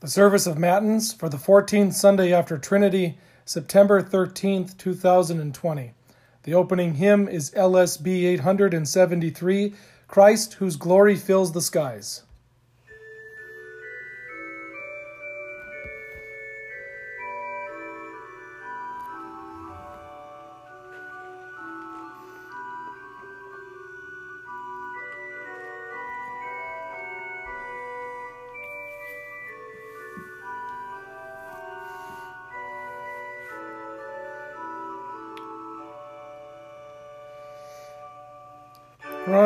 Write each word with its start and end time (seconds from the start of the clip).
The 0.00 0.08
service 0.08 0.46
of 0.46 0.58
Matins 0.58 1.14
for 1.14 1.28
the 1.28 1.38
14th 1.38 1.94
Sunday 1.94 2.32
after 2.32 2.58
Trinity, 2.58 3.16
September 3.44 4.02
13th, 4.02 4.76
2020. 4.76 5.92
The 6.42 6.54
opening 6.54 6.94
hymn 6.94 7.26
is 7.26 7.52
LSB 7.52 8.24
873 8.24 9.74
Christ, 10.06 10.54
whose 10.54 10.76
glory 10.76 11.16
fills 11.16 11.52
the 11.52 11.62
skies. 11.62 12.22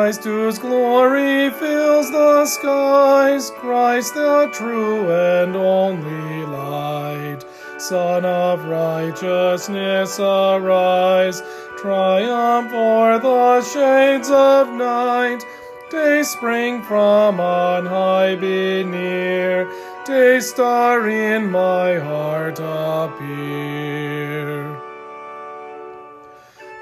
Christ 0.09 0.23
whose 0.23 0.57
glory 0.57 1.51
fills 1.51 2.09
the 2.09 2.43
skies, 2.47 3.51
Christ 3.51 4.15
the 4.15 4.49
true 4.51 5.11
and 5.11 5.55
only 5.55 6.47
light. 6.47 7.45
Sun 7.77 8.25
of 8.25 8.65
righteousness, 8.65 10.19
arise, 10.19 11.43
triumph 11.77 12.73
o'er 12.73 13.19
the 13.19 13.61
shades 13.61 14.31
of 14.31 14.71
night. 14.73 15.45
Day 15.91 16.23
spring 16.23 16.81
from 16.81 17.39
on 17.39 17.85
high 17.85 18.35
be 18.35 18.83
near, 18.83 19.69
day 20.07 20.39
star 20.39 21.07
in 21.07 21.51
my 21.51 21.99
heart 21.99 22.59
appear. 22.59 23.19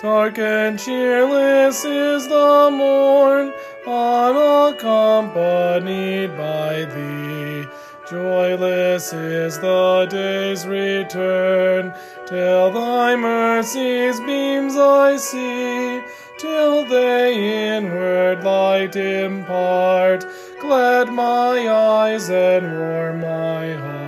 Dark 0.08 0.40
and 0.40 0.80
cheerless 0.80 1.84
is 1.84 2.30
the 2.30 2.70
morn, 2.72 3.52
unaccompanied 3.86 6.38
by 6.38 6.86
thee. 6.96 7.66
Joyless 8.10 9.12
is 9.12 9.60
the 9.60 10.08
day's 10.10 10.66
return, 10.66 11.94
till 12.26 12.72
thy 12.72 13.18
mercy's 13.18 14.22
beams 14.22 14.78
I 14.78 15.18
see, 15.18 16.02
till 16.40 16.86
they 16.86 17.76
inward 17.76 18.46
light 18.46 18.96
impart, 18.96 20.26
glad 20.62 21.12
my 21.12 21.68
eyes 21.68 22.30
and 22.30 22.80
warm 22.80 23.20
my 23.20 23.74
heart. 23.74 24.07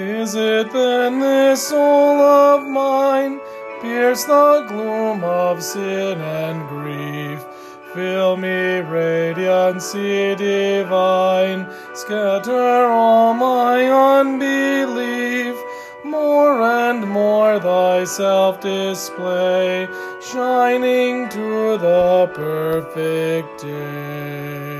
Visit 0.00 0.72
then 0.72 1.20
this 1.20 1.68
soul 1.68 2.18
of 2.22 2.66
mine, 2.66 3.38
pierce 3.82 4.24
the 4.24 4.64
gloom 4.66 5.22
of 5.22 5.62
sin 5.62 6.18
and 6.18 6.66
grief. 6.70 7.44
Fill 7.92 8.38
me 8.38 8.80
radiancy 8.96 10.38
divine, 10.38 11.68
scatter 11.92 12.86
all 12.86 13.34
my 13.34 13.84
unbelief. 14.18 15.54
More 16.02 16.62
and 16.62 17.06
more 17.06 17.60
thyself 17.60 18.58
display, 18.60 19.86
shining 20.22 21.28
to 21.28 21.76
the 21.76 22.30
perfect 22.32 23.60
day. 23.60 24.79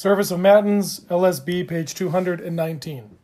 Service 0.00 0.30
of 0.30 0.40
Matins, 0.40 1.00
LSB, 1.10 1.68
page 1.68 1.94
219. 1.94 3.18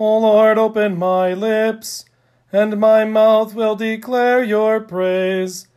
O 0.00 0.18
Lord, 0.18 0.58
open 0.58 0.98
my 0.98 1.32
lips, 1.32 2.04
and 2.52 2.80
my 2.80 3.04
mouth 3.04 3.54
will 3.54 3.76
declare 3.76 4.42
your 4.42 4.80
praise. 4.80 5.68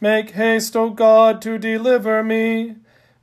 Make 0.00 0.30
haste, 0.30 0.74
O 0.74 0.90
God, 0.90 1.40
to 1.42 1.56
deliver 1.56 2.24
me. 2.24 2.78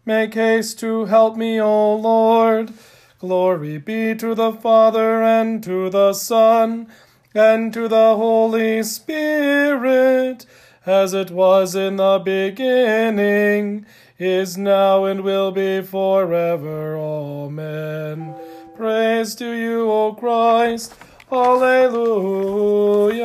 Make 0.06 0.36
haste 0.36 0.80
to 0.80 1.04
help 1.04 1.36
me, 1.36 1.60
O 1.60 1.96
Lord. 1.98 2.72
Glory 3.20 3.78
be 3.78 4.16
to 4.16 4.34
the 4.34 4.54
Father, 4.54 5.22
and 5.22 5.62
to 5.66 5.90
the 5.90 6.14
Son, 6.14 6.88
and 7.36 7.74
to 7.74 7.90
the 7.90 8.16
Holy 8.16 8.84
Spirit, 8.84 10.46
as 10.86 11.14
it 11.14 11.30
was 11.30 11.76
in 11.76 11.98
the 11.98 12.22
beginning 12.24 13.86
is 14.22 14.58
now 14.58 15.06
and 15.06 15.22
will 15.22 15.52
be 15.52 15.82
forever. 15.82 16.96
Amen. 16.96 18.36
Praise 18.76 19.34
to 19.36 19.52
you, 19.52 19.90
O 19.92 20.14
Christ. 20.14 20.94
Alleluia. 21.32 23.22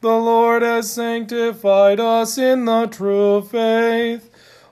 The 0.00 0.08
Lord 0.08 0.62
has 0.62 0.90
sanctified 0.90 2.00
us 2.00 2.38
in 2.38 2.64
the 2.64 2.86
true 2.86 3.42
faith. 3.42 4.30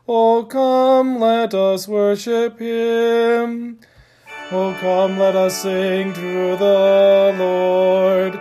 O 0.08 0.44
come, 0.44 1.18
let 1.20 1.52
us 1.54 1.86
worship 1.86 2.58
him. 2.58 3.78
O 4.50 4.76
come, 4.80 5.18
let 5.18 5.34
us 5.34 5.62
sing 5.62 6.12
to 6.14 6.56
the 6.56 7.34
Lord. 7.38 8.40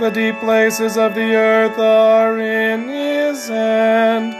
The 0.00 0.08
deep 0.08 0.36
places 0.40 0.96
of 0.96 1.14
the 1.14 1.34
earth 1.34 1.78
are 1.78 2.40
in 2.40 2.88
his 2.88 3.48
hand. 3.48 4.34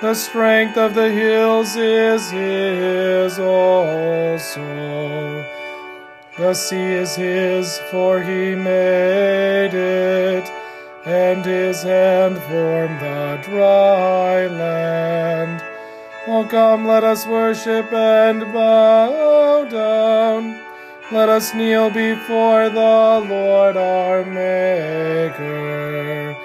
The 0.00 0.14
strength 0.14 0.76
of 0.76 0.94
the 0.94 1.10
hills 1.10 1.74
is 1.74 2.30
his 2.30 3.36
also. 3.36 4.62
The 6.38 6.54
sea 6.54 6.92
is 7.02 7.16
his, 7.16 7.80
for 7.90 8.22
he 8.22 8.54
made 8.54 9.74
it, 9.74 10.48
and 11.04 11.44
his 11.44 11.82
hand 11.82 12.38
formed 12.42 13.00
the 13.00 13.40
dry 13.42 14.46
land. 14.46 15.60
Oh, 16.28 16.46
come, 16.48 16.86
let 16.86 17.02
us 17.02 17.26
worship 17.26 17.92
and 17.92 18.42
bow 18.52 19.64
down. 19.68 20.69
Let 21.12 21.28
us 21.28 21.54
kneel 21.54 21.90
before 21.90 22.68
the 22.68 23.26
Lord 23.28 23.76
our 23.76 24.24
Maker. 24.24 26.36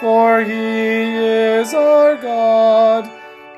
For 0.00 0.42
he 0.42 0.52
is 0.52 1.74
our 1.74 2.16
God, 2.16 3.10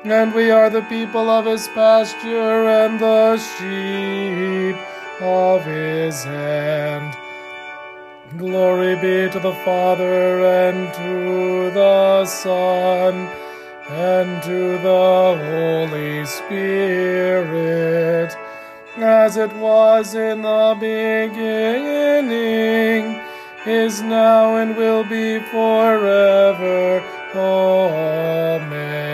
and 0.03 0.33
we 0.33 0.51
are 0.51 0.69
the 0.69 0.81
people 0.81 1.29
of 1.29 1.45
his 1.45 1.69
pasture 1.69 2.67
and 2.67 2.99
the 2.99 3.37
sheep 3.37 4.75
of 5.21 5.63
his 5.63 6.25
hand. 6.25 7.15
Glory 8.37 8.95
be 8.95 9.29
to 9.31 9.39
the 9.39 9.55
Father 9.63 10.45
and 10.45 10.93
to 10.93 11.71
the 11.71 12.25
Son 12.25 13.29
and 13.87 14.43
to 14.43 14.77
the 14.79 15.87
Holy 15.87 16.25
Spirit 16.25 18.35
as 19.03 19.37
it 19.37 19.55
was 19.55 20.15
in 20.15 20.41
the 20.41 20.75
beginning, 20.79 21.39
is 23.65 24.01
now, 24.01 24.55
and 24.57 24.75
will 24.75 25.03
be 25.03 25.39
forever. 25.39 27.03
Amen. 27.35 29.09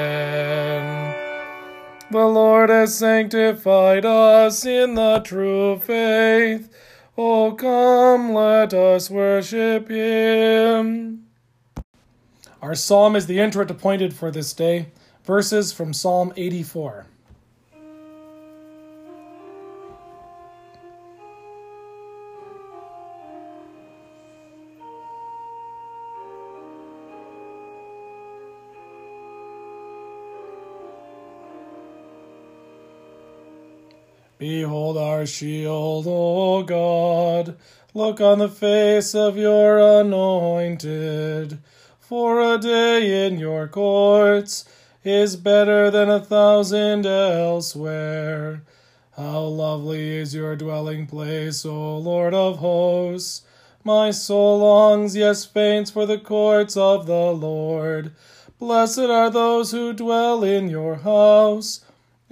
The 2.11 2.25
Lord 2.25 2.69
has 2.69 2.97
sanctified 2.97 4.05
us 4.05 4.65
in 4.65 4.95
the 4.95 5.19
true 5.19 5.79
faith. 5.79 6.69
O 7.17 7.53
come, 7.53 8.33
let 8.33 8.73
us 8.73 9.09
worship 9.09 9.89
him. 9.89 11.25
Our 12.61 12.75
psalm 12.75 13.15
is 13.15 13.27
the 13.27 13.39
introit 13.39 13.69
appointed 13.69 14.13
for 14.13 14.31
this 14.31 14.53
day. 14.53 14.87
Verses 15.23 15.71
from 15.71 15.93
Psalm 15.93 16.31
84. 16.37 17.05
Behold 34.47 34.95
our 34.95 35.25
shield, 35.25 36.05
O 36.07 36.61
God. 36.61 37.57
Look 37.95 38.21
on 38.21 38.37
the 38.37 38.47
face 38.47 39.15
of 39.15 39.37
your 39.37 39.79
anointed. 39.79 41.57
For 41.99 42.53
a 42.53 42.59
day 42.59 43.25
in 43.25 43.39
your 43.39 43.67
courts 43.67 44.63
is 45.03 45.35
better 45.35 45.89
than 45.89 46.11
a 46.11 46.23
thousand 46.23 47.07
elsewhere. 47.07 48.61
How 49.17 49.39
lovely 49.41 50.17
is 50.17 50.35
your 50.35 50.55
dwelling 50.55 51.07
place, 51.07 51.65
O 51.65 51.97
Lord 51.97 52.35
of 52.35 52.59
hosts! 52.59 53.41
My 53.83 54.11
soul 54.11 54.59
longs, 54.59 55.15
yes, 55.15 55.43
faints 55.43 55.89
for 55.89 56.05
the 56.05 56.19
courts 56.19 56.77
of 56.77 57.07
the 57.07 57.31
Lord. 57.31 58.11
Blessed 58.59 58.99
are 58.99 59.31
those 59.31 59.71
who 59.71 59.91
dwell 59.91 60.43
in 60.43 60.69
your 60.69 60.97
house 60.97 61.81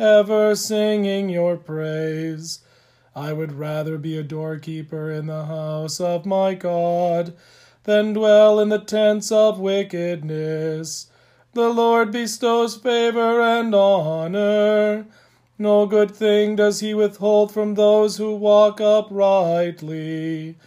ever 0.03 0.53
singing 0.53 1.29
your 1.29 1.55
praise. 1.55 2.59
I 3.15 3.31
would 3.31 3.53
rather 3.53 3.97
be 3.97 4.17
a 4.17 4.23
doorkeeper 4.23 5.09
in 5.09 5.27
the 5.27 5.45
house 5.45 6.01
of 6.01 6.25
my 6.25 6.55
God 6.55 7.33
than 7.85 8.11
dwell 8.11 8.59
in 8.59 8.67
the 8.67 8.79
tents 8.79 9.31
of 9.31 9.59
wickedness. 9.59 11.07
The 11.53 11.69
Lord 11.69 12.11
bestows 12.11 12.75
favor 12.75 13.39
and 13.39 13.73
honor. 13.73 15.05
No 15.57 15.85
good 15.85 16.11
thing 16.11 16.57
does 16.57 16.81
he 16.81 16.93
withhold 16.93 17.53
from 17.53 17.75
those 17.75 18.17
who 18.17 18.35
walk 18.35 18.81
uprightly. 18.81 20.57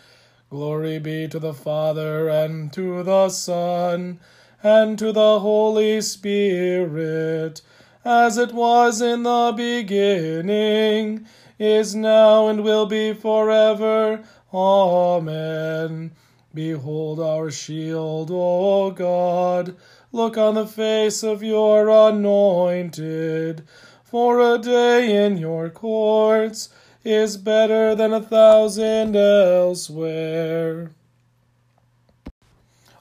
Glory 0.48 0.98
be 0.98 1.28
to 1.28 1.38
the 1.38 1.52
Father 1.52 2.30
and 2.30 2.72
to 2.72 3.02
the 3.02 3.28
Son 3.28 4.18
and 4.62 4.98
to 4.98 5.12
the 5.12 5.40
Holy 5.40 6.00
Spirit 6.00 7.60
as 8.06 8.38
it 8.38 8.52
was 8.52 9.00
in 9.02 9.24
the 9.24 9.52
beginning, 9.56 11.26
is 11.58 11.92
now, 11.96 12.46
and 12.46 12.62
will 12.62 12.86
be 12.86 13.12
forever. 13.12 14.22
Amen. 14.54 16.12
Behold 16.54 17.18
our 17.18 17.50
shield, 17.50 18.30
O 18.32 18.92
God. 18.92 19.74
Look 20.12 20.38
on 20.38 20.54
the 20.54 20.68
face 20.68 21.24
of 21.24 21.42
your 21.42 21.90
anointed. 21.90 23.66
For 24.04 24.54
a 24.54 24.58
day 24.58 25.26
in 25.26 25.36
your 25.36 25.68
courts 25.68 26.68
is 27.02 27.36
better 27.36 27.96
than 27.96 28.12
a 28.12 28.22
thousand 28.22 29.16
elsewhere. 29.16 30.92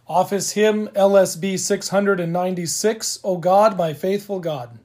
Office 0.08 0.52
Hymn 0.52 0.88
LSB 0.90 1.60
696, 1.60 3.20
O 3.24 3.38
God, 3.38 3.78
my 3.78 3.94
faithful 3.94 4.40
God. 4.40 4.80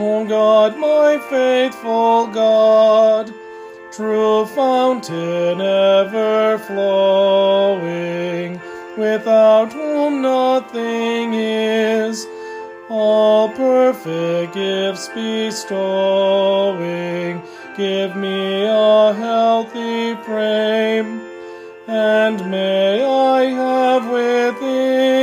O 0.00 0.24
God, 0.24 0.78
my 0.78 1.18
faithful 1.28 2.28
God, 2.28 3.34
true 3.90 4.46
fountain 4.46 5.60
ever 5.60 6.56
flowing, 6.58 8.60
without 8.96 9.72
whom 9.72 10.22
nothing 10.22 11.34
is, 11.34 12.28
all 12.88 13.48
perfect 13.48 14.54
gifts 14.54 15.08
bestowing, 15.08 15.42
give 17.76 18.14
me 18.14 18.66
a 18.66 19.12
healthy 19.14 20.14
frame, 20.22 21.20
and 21.88 22.48
may 22.48 23.02
I 23.02 23.46
have 23.46 24.08
within 24.08 25.17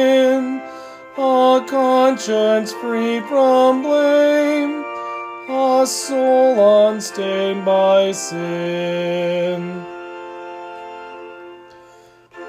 conscience 2.15 2.71
free 2.71 3.19
from 3.27 3.81
blame, 3.81 4.85
a 5.49 5.85
soul 5.85 6.87
unstained 6.87 7.65
by 7.65 8.13
sin. 8.13 9.83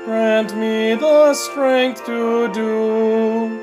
Grant 0.05 0.57
me 0.57 0.95
the 0.95 1.35
strength 1.35 2.07
to 2.07 2.47
do 2.55 3.59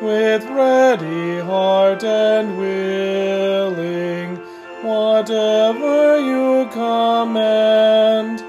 with 0.00 0.42
ready 0.46 1.40
heart 1.40 2.02
and 2.04 2.56
willing 2.56 4.36
whatever 4.82 6.18
you 6.18 6.66
command, 6.72 8.42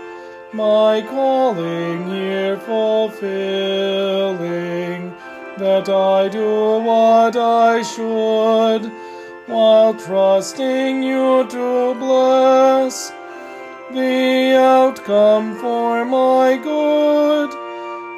my 0.54 1.02
calling 1.02 2.08
here 2.08 2.56
fulfilling 2.58 3.36
that 5.58 5.88
I 5.90 6.28
do 6.28 6.80
what 6.80 7.36
I 7.38 7.82
should, 7.82 8.92
while 9.48 9.94
trusting 9.94 11.04
you 11.04 11.48
to 11.48 11.94
bless 11.96 13.12
the 13.92 14.56
outcome 14.58 15.56
for 15.60 16.04
my 16.04 16.58
good, 16.58 17.52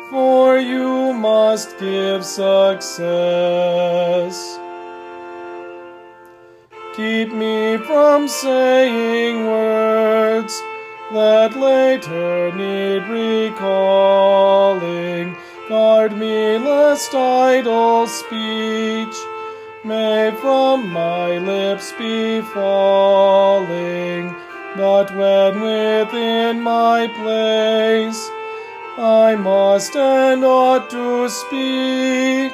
for 0.09 0.57
you 0.57 1.13
must 1.13 1.77
give 1.77 2.25
success. 2.25 2.97
Keep 6.95 7.33
me 7.33 7.77
from 7.77 8.27
saying 8.27 9.45
words 9.45 10.59
that 11.11 11.55
later 11.55 12.51
need 12.55 13.07
recalling 13.07 13.97
Guard 15.69 16.15
me 16.15 16.57
lest 16.57 17.13
idle 17.13 18.07
speech 18.07 19.17
may 19.83 20.33
from 20.39 20.87
my 20.93 21.37
lips 21.39 21.91
be 21.91 22.39
falling, 22.39 24.33
but 24.77 25.13
when 25.13 25.59
within 25.59 26.61
my 26.61 27.07
place 27.19 28.29
I 28.97 29.35
must 29.35 29.93
and 29.97 30.45
ought 30.45 30.89
to 30.89 31.27
speak, 31.27 32.53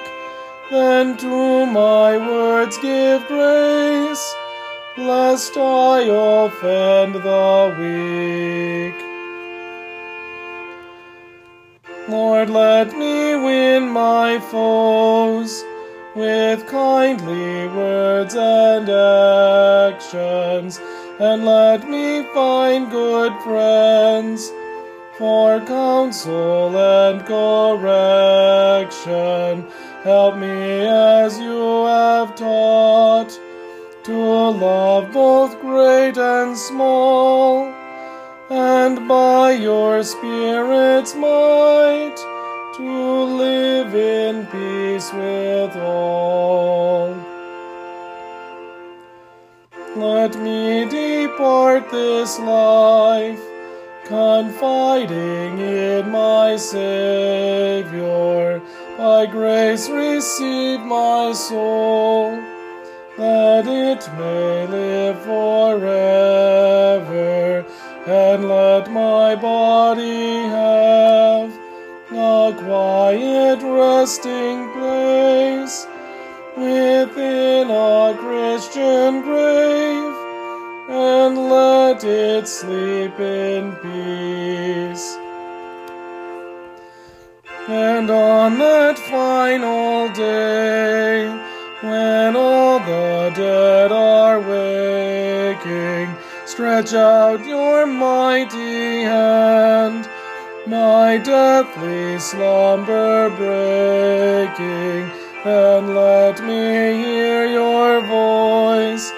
then 0.72 1.16
to 1.18 1.68
my 1.68 2.18
words 2.18 2.80
give 2.80 3.28
grace, 3.28 4.34
lest 4.98 5.56
I 5.56 6.02
offend 6.10 7.14
the 7.14 7.76
weak. 7.78 9.03
Lord, 12.10 12.50
let 12.50 12.92
me 12.98 13.36
win 13.36 13.88
my 13.88 14.38
foes 14.52 15.64
with 16.14 16.68
kindly 16.68 17.68
words 17.70 18.36
and 18.36 18.90
actions, 19.94 20.82
and 21.20 21.46
let 21.46 21.88
me 21.90 22.24
find 22.34 22.92
good 22.92 23.32
friends 23.42 24.52
for 25.18 25.62
counsel 25.62 26.78
and 26.78 27.26
correction. 27.26 27.84
Help 30.04 30.36
me 30.36 30.86
as 30.86 31.40
you 31.40 31.86
have 31.86 32.36
taught 32.36 33.40
to 34.04 34.14
love 34.14 35.14
both 35.14 35.58
great 35.62 36.18
and 36.18 36.58
small 36.58 37.74
and 38.50 39.08
by 39.08 39.52
your 39.52 40.04
Spirit's 40.04 41.16
might 41.16 42.16
to 42.76 43.24
live 43.24 43.96
in 43.96 44.46
peace 44.48 45.14
with 45.14 45.76
all. 45.78 47.16
Let 49.96 50.36
me 50.40 50.86
depart 50.90 51.90
this 51.92 52.40
life, 52.40 53.40
confiding 54.06 55.60
in 55.60 56.10
my 56.10 56.58
Savior. 56.58 58.04
By 58.98 59.26
grace 59.28 59.90
receive 59.90 60.80
my 60.82 61.32
soul, 61.34 62.32
that 63.18 63.68
it 63.68 64.10
may 64.18 64.68
live 64.68 65.22
forever 65.22 66.53
and 68.34 68.50
let 68.50 68.92
my 68.92 69.36
body 69.36 70.38
have 70.50 71.52
a 72.12 72.52
quiet 72.66 73.62
resting 73.62 74.72
place 74.72 75.86
within 76.58 77.70
a 77.70 78.16
Christian 78.18 79.22
grave, 79.22 80.16
and 80.90 81.38
let 81.48 82.04
it 82.04 82.48
sleep 82.48 83.20
in 83.20 83.72
peace. 83.84 85.16
And 87.68 88.10
on 88.10 88.58
that 88.58 88.98
final 88.98 90.10
day, 90.10 91.30
when 91.82 92.36
stretch 96.64 96.94
out 96.94 97.46
your 97.46 97.86
mighty 97.86 99.04
hand, 99.04 100.08
my 100.66 101.18
deathly 101.18 102.18
slumber 102.18 103.30
breaking, 103.32 105.12
and 105.44 105.94
let 105.94 106.42
me 106.42 107.04
hear 107.04 107.48
your 107.48 108.00
voice, 108.08 109.12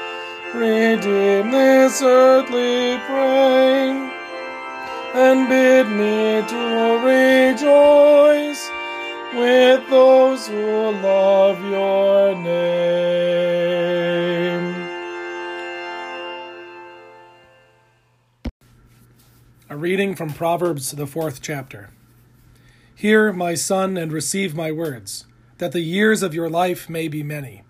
redeem 0.55 1.51
this 1.51 2.01
earthly 2.01 2.97
frame 3.05 4.09
and 5.13 5.47
bid 5.47 5.87
me 5.87 6.41
to 6.49 6.97
rejoice 7.05 8.71
with 9.35 9.87
those 9.91 10.47
who 10.47 10.89
love 11.03 11.63
your 11.69 12.33
name. 12.41 12.64
Reading 19.75 20.15
from 20.15 20.29
Proverbs, 20.29 20.91
the 20.91 21.05
fourth 21.05 21.41
chapter. 21.41 21.89
Hear, 22.95 23.33
my 23.33 23.55
son, 23.55 23.97
and 23.97 24.09
receive 24.09 24.55
my 24.55 24.71
words, 24.71 25.25
that 25.57 25.73
the 25.73 25.81
years 25.81 26.23
of 26.23 26.33
your 26.33 26.49
life 26.49 26.89
may 26.89 27.09
be 27.09 27.23
many. 27.23 27.63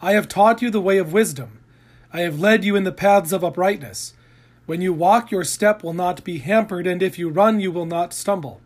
I 0.00 0.12
have 0.12 0.28
taught 0.28 0.62
you 0.62 0.70
the 0.70 0.80
way 0.80 0.98
of 0.98 1.12
wisdom. 1.12 1.58
I 2.12 2.20
have 2.20 2.38
led 2.38 2.64
you 2.64 2.76
in 2.76 2.84
the 2.84 2.92
paths 2.92 3.32
of 3.32 3.42
uprightness. 3.42 4.14
When 4.66 4.80
you 4.80 4.92
walk, 4.92 5.32
your 5.32 5.42
step 5.42 5.82
will 5.82 5.92
not 5.92 6.22
be 6.22 6.38
hampered, 6.38 6.86
and 6.86 7.02
if 7.02 7.18
you 7.18 7.28
run, 7.28 7.58
you 7.58 7.72
will 7.72 7.86
not 7.86 8.14
stumble. 8.14 8.60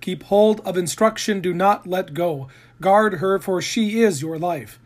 Keep 0.00 0.22
hold 0.24 0.60
of 0.60 0.78
instruction, 0.78 1.42
do 1.42 1.52
not 1.52 1.86
let 1.86 2.14
go. 2.14 2.48
Guard 2.80 3.16
her, 3.16 3.38
for 3.38 3.60
she 3.60 4.00
is 4.00 4.22
your 4.22 4.38
life. 4.38 4.80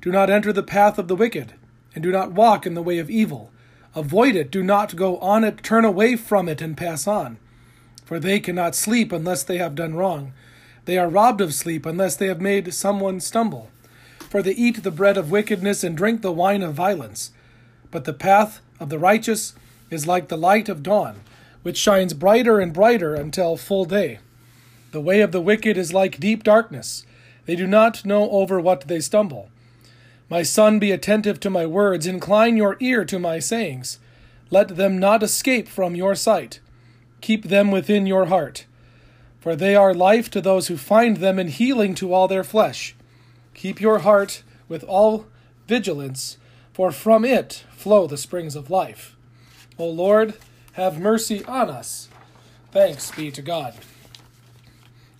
Do 0.00 0.10
not 0.10 0.28
enter 0.28 0.52
the 0.52 0.64
path 0.64 0.98
of 0.98 1.06
the 1.06 1.16
wicked, 1.16 1.54
and 1.94 2.02
do 2.02 2.10
not 2.10 2.32
walk 2.32 2.66
in 2.66 2.74
the 2.74 2.82
way 2.82 2.98
of 2.98 3.10
evil. 3.10 3.52
Avoid 3.96 4.34
it, 4.34 4.50
do 4.50 4.62
not 4.62 4.96
go 4.96 5.18
on 5.18 5.44
it, 5.44 5.62
turn 5.62 5.84
away 5.84 6.16
from 6.16 6.48
it, 6.48 6.60
and 6.60 6.76
pass 6.76 7.06
on. 7.06 7.38
For 8.04 8.18
they 8.18 8.40
cannot 8.40 8.74
sleep 8.74 9.12
unless 9.12 9.42
they 9.42 9.58
have 9.58 9.74
done 9.74 9.94
wrong. 9.94 10.32
They 10.84 10.98
are 10.98 11.08
robbed 11.08 11.40
of 11.40 11.54
sleep 11.54 11.86
unless 11.86 12.16
they 12.16 12.26
have 12.26 12.40
made 12.40 12.74
someone 12.74 13.20
stumble. 13.20 13.70
For 14.18 14.42
they 14.42 14.52
eat 14.52 14.82
the 14.82 14.90
bread 14.90 15.16
of 15.16 15.30
wickedness 15.30 15.84
and 15.84 15.96
drink 15.96 16.22
the 16.22 16.32
wine 16.32 16.62
of 16.62 16.74
violence. 16.74 17.30
But 17.90 18.04
the 18.04 18.12
path 18.12 18.60
of 18.80 18.88
the 18.88 18.98
righteous 18.98 19.54
is 19.90 20.06
like 20.06 20.28
the 20.28 20.36
light 20.36 20.68
of 20.68 20.82
dawn, 20.82 21.20
which 21.62 21.78
shines 21.78 22.12
brighter 22.14 22.58
and 22.58 22.72
brighter 22.72 23.14
until 23.14 23.56
full 23.56 23.84
day. 23.84 24.18
The 24.90 25.00
way 25.00 25.20
of 25.20 25.32
the 25.32 25.40
wicked 25.40 25.76
is 25.76 25.94
like 25.94 26.20
deep 26.20 26.42
darkness. 26.42 27.06
They 27.46 27.56
do 27.56 27.66
not 27.66 28.04
know 28.04 28.28
over 28.30 28.60
what 28.60 28.88
they 28.88 29.00
stumble. 29.00 29.50
My 30.30 30.42
son, 30.42 30.78
be 30.78 30.90
attentive 30.90 31.38
to 31.40 31.50
my 31.50 31.66
words, 31.66 32.06
incline 32.06 32.56
your 32.56 32.76
ear 32.80 33.04
to 33.04 33.18
my 33.18 33.38
sayings. 33.38 33.98
Let 34.50 34.76
them 34.76 34.98
not 34.98 35.22
escape 35.22 35.68
from 35.68 35.94
your 35.94 36.14
sight. 36.14 36.60
Keep 37.20 37.44
them 37.44 37.70
within 37.70 38.06
your 38.06 38.26
heart. 38.26 38.66
For 39.40 39.54
they 39.54 39.76
are 39.76 39.92
life 39.92 40.30
to 40.30 40.40
those 40.40 40.68
who 40.68 40.76
find 40.76 41.18
them 41.18 41.38
and 41.38 41.50
healing 41.50 41.94
to 41.96 42.14
all 42.14 42.28
their 42.28 42.44
flesh. 42.44 42.94
Keep 43.52 43.80
your 43.80 44.00
heart 44.00 44.42
with 44.68 44.82
all 44.84 45.26
vigilance, 45.68 46.38
for 46.72 46.90
from 46.90 47.24
it 47.24 47.64
flow 47.70 48.06
the 48.06 48.16
springs 48.16 48.56
of 48.56 48.70
life. 48.70 49.16
O 49.78 49.86
Lord, 49.86 50.34
have 50.72 50.98
mercy 50.98 51.44
on 51.44 51.68
us. 51.68 52.08
Thanks 52.72 53.10
be 53.10 53.30
to 53.30 53.42
God. 53.42 53.74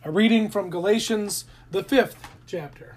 A 0.05 0.11
reading 0.11 0.49
from 0.49 0.71
Galatians, 0.71 1.45
the 1.71 1.85
fifth 1.85 2.17
chapter. 2.47 2.97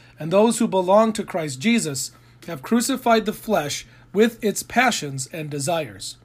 and 0.21 0.29
those 0.29 0.59
who 0.59 0.67
belong 0.67 1.11
to 1.11 1.23
Christ 1.23 1.59
Jesus 1.59 2.11
have 2.45 2.61
crucified 2.61 3.25
the 3.25 3.33
flesh 3.33 3.87
with 4.13 4.37
its 4.43 4.61
passions 4.61 5.27
and 5.33 5.49
desires. 5.49 6.17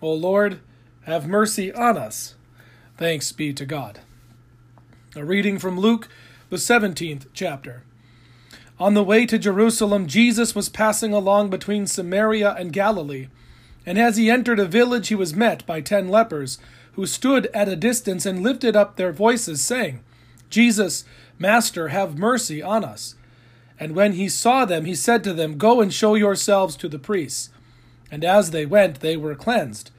O 0.00 0.10
Lord, 0.10 0.60
have 1.02 1.28
mercy 1.28 1.70
on 1.70 1.98
us. 1.98 2.34
Thanks 2.96 3.32
be 3.32 3.52
to 3.52 3.66
God. 3.66 4.00
A 5.14 5.22
reading 5.22 5.58
from 5.58 5.78
Luke, 5.78 6.08
the 6.48 6.56
17th 6.56 7.26
chapter. 7.34 7.82
On 8.80 8.94
the 8.94 9.04
way 9.04 9.26
to 9.26 9.38
Jerusalem, 9.38 10.06
Jesus 10.06 10.54
was 10.54 10.70
passing 10.70 11.12
along 11.12 11.50
between 11.50 11.86
Samaria 11.86 12.54
and 12.58 12.72
Galilee. 12.72 13.28
And 13.84 13.98
as 13.98 14.16
he 14.16 14.30
entered 14.30 14.60
a 14.60 14.64
village, 14.64 15.08
he 15.08 15.14
was 15.14 15.34
met 15.34 15.66
by 15.66 15.82
ten 15.82 16.08
lepers, 16.08 16.56
who 16.92 17.04
stood 17.04 17.48
at 17.52 17.68
a 17.68 17.76
distance 17.76 18.24
and 18.24 18.42
lifted 18.42 18.74
up 18.74 18.96
their 18.96 19.12
voices, 19.12 19.62
saying, 19.62 20.02
Jesus, 20.48 21.04
Master, 21.38 21.88
have 21.88 22.16
mercy 22.16 22.62
on 22.62 22.82
us. 22.82 23.14
And 23.78 23.94
when 23.94 24.14
he 24.14 24.28
saw 24.28 24.64
them, 24.64 24.84
he 24.84 24.94
said 24.94 25.22
to 25.24 25.34
them, 25.34 25.58
Go 25.58 25.80
and 25.80 25.92
show 25.92 26.14
yourselves 26.14 26.76
to 26.76 26.88
the 26.88 26.98
priests. 26.98 27.50
And 28.10 28.24
as 28.24 28.50
they 28.50 28.64
went, 28.64 29.00
they 29.00 29.16
were 29.16 29.34
cleansed. 29.34 29.90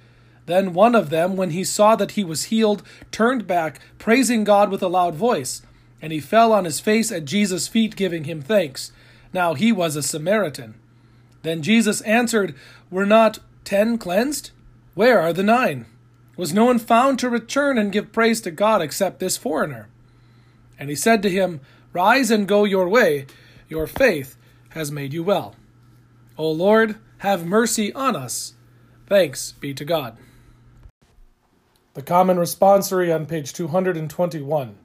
Then 0.46 0.74
one 0.74 0.96
of 0.96 1.10
them, 1.10 1.36
when 1.36 1.51
he 1.51 1.63
saw 1.63 1.96
that 1.98 2.12
he 2.12 2.24
was 2.24 2.46
healed, 2.46 2.81
turned 3.12 3.46
back, 3.46 3.79
praising 4.00 4.43
God 4.43 4.72
with 4.72 4.81
a 4.81 4.88
loud 4.88 5.13
voice. 5.13 5.62
And 6.01 6.13
he 6.13 6.19
fell 6.19 6.53
on 6.53 6.65
his 6.65 6.79
face 6.79 7.12
at 7.12 7.25
Jesus' 7.25 7.67
feet, 7.67 7.96
giving 7.96 8.24
him 8.24 8.41
thanks. 8.41 8.91
Now 9.34 9.55
he 9.55 9.72
was 9.72 9.96
a 9.96 10.01
Samaritan. 10.01 10.75
Then 11.43 11.62
Jesus 11.62 12.01
answered, 12.01 12.55
Were 12.89 13.05
not 13.05 13.39
ten 13.63 13.98
cleansed? 13.98 14.51
Where 14.96 15.19
are 15.19 15.34
the 15.34 15.43
nine? 15.43 15.86
Was 16.38 16.53
no 16.53 16.65
one 16.65 16.79
found 16.79 17.19
to 17.19 17.29
return 17.29 17.77
and 17.77 17.91
give 17.91 18.13
praise 18.13 18.41
to 18.41 18.51
God 18.51 18.81
except 18.81 19.19
this 19.19 19.38
foreigner? 19.38 19.89
And 20.79 20.89
he 20.89 20.96
said 20.96 21.22
to 21.24 21.29
him, 21.29 21.60
Rise 21.93 22.31
and 22.31 22.48
go 22.48 22.63
your 22.63 22.88
way, 22.88 23.25
your 23.67 23.88
faith 23.88 24.36
has 24.69 24.91
made 24.91 25.13
you 25.13 25.24
well. 25.24 25.55
O 26.38 26.50
Lord, 26.51 26.97
have 27.19 27.45
mercy 27.45 27.91
on 27.93 28.15
us. 28.15 28.53
Thanks 29.07 29.53
be 29.53 29.74
to 29.74 29.86
God. 29.86 30.17
The 31.93 32.01
Common 32.03 32.38
Responsory 32.38 33.13
on 33.13 33.25
page 33.25 33.53
221. 33.53 34.77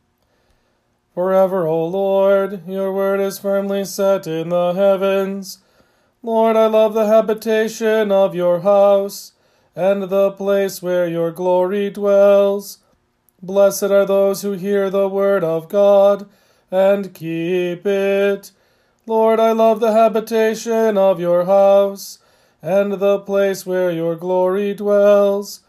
Forever, 1.14 1.66
O 1.66 1.84
Lord, 1.86 2.66
your 2.66 2.92
word 2.92 3.20
is 3.20 3.38
firmly 3.38 3.84
set 3.84 4.26
in 4.26 4.48
the 4.48 4.72
heavens. 4.72 5.58
Lord, 6.22 6.56
I 6.56 6.68
love 6.68 6.94
the 6.94 7.06
habitation 7.06 8.10
of 8.10 8.34
your 8.34 8.60
house, 8.60 9.32
and 9.76 10.04
the 10.04 10.30
place 10.30 10.80
where 10.80 11.06
your 11.06 11.30
glory 11.30 11.90
dwells. 11.90 12.78
Blessed 13.42 13.84
are 13.90 14.06
those 14.06 14.42
who 14.42 14.52
hear 14.52 14.88
the 14.88 15.08
word 15.08 15.44
of 15.44 15.68
God 15.68 16.28
and 16.70 17.12
keep 17.12 17.84
it. 17.86 18.52
Lord, 19.06 19.40
I 19.40 19.52
love 19.52 19.80
the 19.80 19.92
habitation 19.92 20.96
of 20.96 21.20
your 21.20 21.44
house, 21.44 22.18
and 22.60 22.92
the 22.94 23.18
place 23.18 23.66
where 23.66 23.90
your 23.90 24.16
glory 24.16 24.74
dwells. 24.74 25.60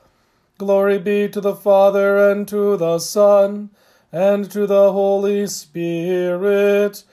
Glory 0.57 0.99
be 0.99 1.27
to 1.29 1.41
the 1.41 1.55
Father, 1.55 2.29
and 2.29 2.47
to 2.47 2.77
the 2.77 2.99
Son, 2.99 3.71
and 4.11 4.49
to 4.51 4.67
the 4.67 4.91
Holy 4.91 5.47
Spirit 5.47 7.03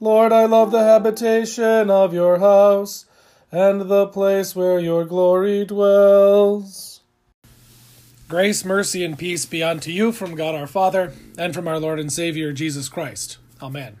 Lord, 0.00 0.32
I 0.32 0.44
love 0.44 0.70
the 0.70 0.84
habitation 0.84 1.90
of 1.90 2.14
your 2.14 2.38
house, 2.38 3.06
and 3.50 3.90
the 3.90 4.06
place 4.06 4.54
where 4.54 4.78
your 4.78 5.04
glory 5.04 5.64
dwells. 5.64 7.00
Grace, 8.28 8.64
mercy, 8.64 9.04
and 9.04 9.18
peace 9.18 9.44
be 9.44 9.62
unto 9.62 9.90
you 9.90 10.12
from 10.12 10.36
God 10.36 10.54
our 10.54 10.68
Father, 10.68 11.14
and 11.36 11.52
from 11.52 11.66
our 11.66 11.80
Lord 11.80 11.98
and 11.98 12.12
Savior 12.12 12.52
Jesus 12.52 12.88
Christ. 12.88 13.38
Amen. 13.60 13.96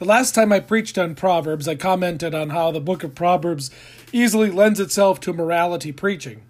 The 0.00 0.06
last 0.06 0.34
time 0.34 0.50
I 0.50 0.60
preached 0.60 0.96
on 0.96 1.14
Proverbs, 1.14 1.68
I 1.68 1.74
commented 1.74 2.34
on 2.34 2.48
how 2.48 2.70
the 2.70 2.80
book 2.80 3.04
of 3.04 3.14
Proverbs 3.14 3.70
easily 4.14 4.50
lends 4.50 4.80
itself 4.80 5.20
to 5.20 5.34
morality 5.34 5.92
preaching. 5.92 6.40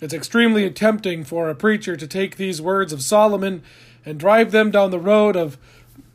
It's 0.00 0.12
extremely 0.12 0.68
tempting 0.68 1.22
for 1.22 1.48
a 1.48 1.54
preacher 1.54 1.96
to 1.96 2.06
take 2.08 2.36
these 2.36 2.60
words 2.60 2.92
of 2.92 3.00
Solomon 3.00 3.62
and 4.04 4.18
drive 4.18 4.50
them 4.50 4.72
down 4.72 4.90
the 4.90 4.98
road 4.98 5.36
of 5.36 5.58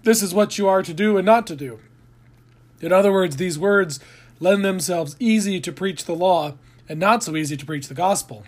this 0.04 0.22
is 0.22 0.34
what 0.34 0.58
you 0.58 0.68
are 0.68 0.84
to 0.84 0.94
do 0.94 1.16
and 1.16 1.26
not 1.26 1.48
to 1.48 1.56
do. 1.56 1.80
In 2.82 2.92
other 2.92 3.14
words, 3.14 3.38
these 3.38 3.58
words 3.58 4.02
lend 4.42 4.66
themselves 4.66 5.16
easy 5.22 5.62
to 5.62 5.72
preach 5.72 6.04
the 6.04 6.14
law 6.14 6.56
and 6.90 7.00
not 7.00 7.24
so 7.24 7.38
easy 7.38 7.56
to 7.56 7.66
preach 7.66 7.88
the 7.88 7.94
gospel. 7.94 8.44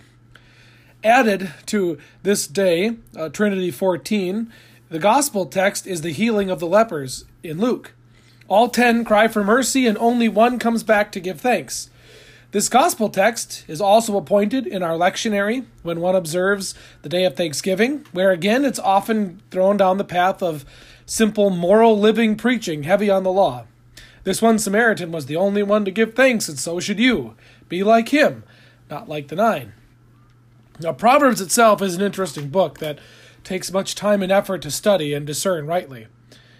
Added 1.06 1.54
to 1.68 1.98
this 2.24 2.48
day, 2.48 2.98
uh, 3.16 3.30
Trinity 3.30 3.72
14, 3.72 4.52
the 4.90 5.00
gospel 5.00 5.46
text 5.46 5.88
is 5.88 6.02
the 6.02 6.12
healing 6.12 6.50
of 6.50 6.60
the 6.60 6.68
lepers 6.68 7.24
in 7.42 7.60
Luke. 7.60 7.94
All 8.48 8.70
ten 8.70 9.04
cry 9.04 9.28
for 9.28 9.44
mercy, 9.44 9.88
and 9.88 9.98
only 9.98 10.30
one 10.30 10.60
comes 10.60 10.84
back 10.84 11.12
to 11.12 11.20
give 11.20 11.42
thanks. 11.42 11.90
This 12.52 12.70
gospel 12.70 13.10
text 13.10 13.66
is 13.68 13.82
also 13.82 14.16
appointed 14.16 14.68
in 14.68 14.82
our 14.82 14.94
lectionary 14.94 15.66
when 15.84 16.00
one 16.00 16.16
observes 16.16 16.76
the 17.02 17.10
day 17.10 17.26
of 17.26 17.36
Thanksgiving, 17.36 18.06
where 18.12 18.32
again 18.32 18.64
it's 18.64 18.80
often 18.80 19.42
thrown 19.52 19.78
down 19.78 19.98
the 19.98 20.04
path 20.04 20.42
of 20.42 20.64
simple 21.06 21.50
moral 21.50 22.00
living 22.00 22.36
preaching 22.36 22.84
heavy 22.84 23.10
on 23.10 23.24
the 23.24 23.32
law. 23.32 23.66
This 24.24 24.42
one 24.42 24.58
Samaritan 24.58 25.12
was 25.12 25.26
the 25.26 25.36
only 25.36 25.64
one 25.64 25.84
to 25.86 25.92
give 25.92 26.14
thanks, 26.14 26.48
and 26.48 26.58
so 26.58 26.80
should 26.80 27.00
you. 27.00 27.36
Be 27.68 27.84
like 27.84 28.10
him, 28.10 28.44
not 28.90 29.10
like 29.10 29.28
the 29.28 29.36
nine. 29.36 29.74
Now, 30.80 30.94
Proverbs 30.94 31.42
itself 31.42 31.82
is 31.82 31.96
an 31.96 32.02
interesting 32.02 32.50
book 32.50 32.80
that 32.80 33.00
takes 33.44 33.72
much 33.72 33.96
time 33.96 34.22
and 34.22 34.32
effort 34.32 34.62
to 34.62 34.72
study 34.72 35.14
and 35.14 35.26
discern 35.26 35.68
rightly. 35.68 36.08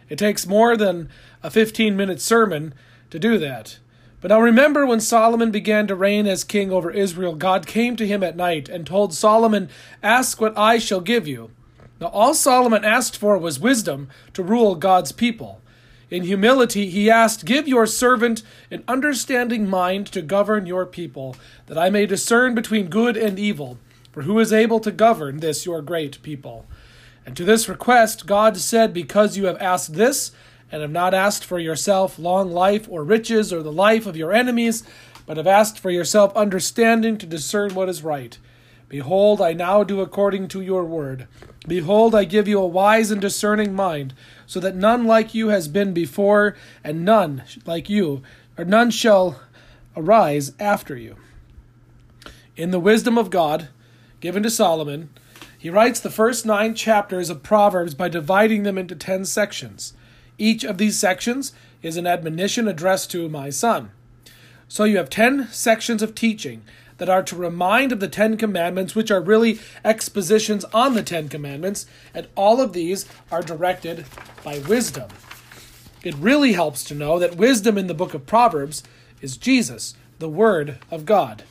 It 0.10 0.18
takes 0.18 0.46
more 0.46 0.78
than 0.78 1.10
a 1.42 1.50
15 1.50 1.96
minute 1.98 2.22
sermon 2.22 2.74
to 3.10 3.20
do 3.20 3.38
that. 3.38 3.80
But 4.22 4.30
now 4.30 4.42
remember 4.42 4.86
when 4.86 5.02
Solomon 5.02 5.52
began 5.52 5.88
to 5.88 5.96
reign 5.96 6.26
as 6.26 6.44
king 6.44 6.72
over 6.72 6.90
Israel, 6.90 7.36
God 7.36 7.68
came 7.68 7.96
to 7.96 8.08
him 8.08 8.24
at 8.24 8.36
night 8.36 8.70
and 8.70 8.86
told 8.86 9.14
Solomon, 9.14 9.70
Ask 10.02 10.42
what 10.42 10.58
I 10.58 10.80
shall 10.80 11.02
give 11.02 11.28
you. 11.28 11.52
Now 12.00 12.08
all 12.08 12.34
Solomon 12.34 12.84
asked 12.84 13.18
for 13.18 13.38
was 13.38 13.60
wisdom 13.60 14.10
to 14.34 14.44
rule 14.44 14.76
God's 14.76 15.12
people. 15.12 15.62
In 16.10 16.24
humility, 16.24 16.90
he 16.90 17.10
asked, 17.10 17.46
Give 17.46 17.68
your 17.68 17.88
servant 17.88 18.44
an 18.70 18.84
understanding 18.88 19.70
mind 19.70 20.08
to 20.08 20.22
govern 20.22 20.66
your 20.66 20.86
people, 20.86 21.36
that 21.68 21.78
I 21.78 21.90
may 21.90 22.06
discern 22.06 22.54
between 22.56 22.88
good 22.88 23.18
and 23.18 23.40
evil. 23.40 23.78
For 24.12 24.22
who 24.22 24.40
is 24.40 24.54
able 24.54 24.80
to 24.80 24.92
govern 24.92 25.40
this 25.40 25.66
your 25.66 25.82
great 25.82 26.22
people? 26.22 26.66
And 27.26 27.36
to 27.36 27.44
this 27.44 27.68
request, 27.68 28.26
God 28.26 28.58
said, 28.58 28.94
Because 28.94 29.36
you 29.36 29.46
have 29.46 29.62
asked 29.62 29.94
this, 29.94 30.32
and 30.72 30.82
have 30.82 30.92
not 30.92 31.14
asked 31.14 31.46
for 31.46 31.60
yourself 31.60 32.20
long 32.20 32.52
life 32.52 32.88
or 32.90 33.04
riches 33.04 33.54
or 33.54 33.64
the 33.64 33.72
life 33.72 34.06
of 34.06 34.18
your 34.18 34.34
enemies, 34.34 34.84
but 35.26 35.38
have 35.38 35.48
asked 35.48 35.80
for 35.80 35.90
yourself 35.90 36.36
understanding 36.36 37.18
to 37.18 37.26
discern 37.26 37.74
what 37.74 37.90
is 37.90 38.04
right. 38.04 38.38
Behold, 38.90 39.42
I 39.42 39.54
now 39.54 39.84
do 39.84 40.02
according 40.02 40.48
to 40.50 40.62
your 40.62 40.84
word. 40.84 41.28
Behold, 41.68 42.14
I 42.14 42.26
give 42.26 42.48
you 42.48 42.60
a 42.60 42.68
wise 42.68 43.10
and 43.10 43.20
discerning 43.20 43.74
mind, 43.74 44.14
so 44.46 44.60
that 44.60 44.76
none 44.76 45.06
like 45.06 45.34
you 45.34 45.48
has 45.48 45.68
been 45.68 45.94
before, 45.94 46.56
and 46.84 47.04
none 47.04 47.44
like 47.66 47.90
you, 47.90 48.22
or 48.58 48.66
none 48.66 48.92
shall 48.92 49.42
arise 49.98 50.52
after 50.60 50.96
you. 50.96 51.16
In 52.56 52.72
the 52.72 52.80
wisdom 52.80 53.18
of 53.18 53.32
God, 53.32 53.70
given 54.20 54.44
to 54.44 54.50
Solomon, 54.50 55.10
he 55.66 55.72
writes 55.72 56.00
the 56.00 56.12
first 56.12 56.46
nine 56.46 56.76
chapters 56.76 57.32
of 57.32 57.42
Proverbs 57.42 57.96
by 57.96 58.08
dividing 58.08 58.62
them 58.62 58.78
into 58.78 58.96
ten 58.96 59.26
sections. 59.26 59.96
Each 60.38 60.64
of 60.64 60.78
these 60.78 61.00
sections 61.00 61.54
is 61.82 61.98
an 61.98 62.06
admonition 62.06 62.68
addressed 62.68 63.10
to 63.14 63.28
my 63.30 63.50
son. 63.50 63.90
So 64.68 64.84
you 64.84 64.98
have 64.98 65.10
ten 65.10 65.48
sections 65.48 66.04
of 66.04 66.14
teaching 66.14 66.62
that 67.00 67.10
are 67.10 67.24
to 67.24 67.36
remind 67.36 67.92
of 67.92 68.00
the 68.00 68.08
Ten 68.08 68.38
Commandments, 68.38 68.94
which 68.94 69.10
are 69.10 69.20
really 69.20 69.60
expositions 69.84 70.66
on 70.66 70.94
the 70.94 71.02
Ten 71.02 71.30
Commandments, 71.30 71.88
and 72.14 72.28
all 72.36 72.62
of 72.62 72.74
these 72.74 73.08
are 73.32 73.42
directed 73.42 74.06
by 74.44 74.60
wisdom. 74.60 75.10
It 76.04 76.14
really 76.14 76.54
helps 76.54 76.84
to 76.84 76.94
know 76.94 77.18
that 77.18 77.38
wisdom 77.38 77.76
in 77.76 77.88
the 77.88 77.96
book 77.96 78.14
of 78.14 78.28
Proverbs 78.28 78.84
is 79.20 79.36
Jesus, 79.36 79.96
the 80.20 80.30
Word 80.30 80.78
of 80.92 81.08
God. 81.08 81.44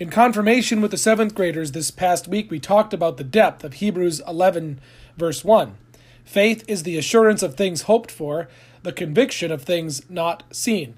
In 0.00 0.08
confirmation 0.08 0.80
with 0.80 0.92
the 0.92 0.96
seventh 0.96 1.34
graders 1.34 1.72
this 1.72 1.90
past 1.90 2.26
week, 2.26 2.50
we 2.50 2.58
talked 2.58 2.94
about 2.94 3.18
the 3.18 3.22
depth 3.22 3.64
of 3.64 3.74
Hebrews 3.74 4.22
11, 4.26 4.80
verse 5.18 5.44
1. 5.44 5.76
Faith 6.24 6.64
is 6.66 6.84
the 6.84 6.96
assurance 6.96 7.42
of 7.42 7.54
things 7.54 7.82
hoped 7.82 8.10
for, 8.10 8.48
the 8.82 8.94
conviction 8.94 9.52
of 9.52 9.62
things 9.62 10.08
not 10.08 10.42
seen. 10.50 10.96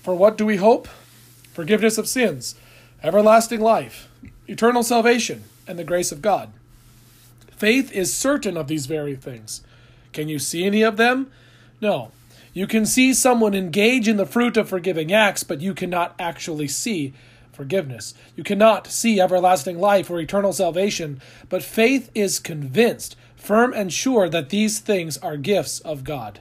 For 0.00 0.14
what 0.14 0.38
do 0.38 0.46
we 0.46 0.56
hope? 0.56 0.88
Forgiveness 1.52 1.98
of 1.98 2.08
sins, 2.08 2.54
everlasting 3.02 3.60
life, 3.60 4.08
eternal 4.48 4.82
salvation, 4.82 5.44
and 5.66 5.78
the 5.78 5.84
grace 5.84 6.10
of 6.10 6.22
God. 6.22 6.50
Faith 7.50 7.92
is 7.92 8.14
certain 8.14 8.56
of 8.56 8.66
these 8.66 8.86
very 8.86 9.14
things. 9.14 9.60
Can 10.14 10.30
you 10.30 10.38
see 10.38 10.64
any 10.64 10.80
of 10.80 10.96
them? 10.96 11.30
No. 11.82 12.12
You 12.54 12.66
can 12.66 12.86
see 12.86 13.12
someone 13.12 13.52
engage 13.52 14.08
in 14.08 14.16
the 14.16 14.24
fruit 14.24 14.56
of 14.56 14.70
forgiving 14.70 15.12
acts, 15.12 15.42
but 15.42 15.60
you 15.60 15.74
cannot 15.74 16.14
actually 16.18 16.68
see 16.68 17.12
forgiveness. 17.56 18.14
You 18.36 18.44
cannot 18.44 18.86
see 18.86 19.20
everlasting 19.20 19.80
life 19.80 20.10
or 20.10 20.20
eternal 20.20 20.52
salvation, 20.52 21.20
but 21.48 21.62
faith 21.62 22.10
is 22.14 22.38
convinced, 22.38 23.16
firm 23.34 23.72
and 23.72 23.92
sure 23.92 24.28
that 24.28 24.50
these 24.50 24.78
things 24.78 25.16
are 25.18 25.36
gifts 25.36 25.80
of 25.80 26.04
God. 26.04 26.40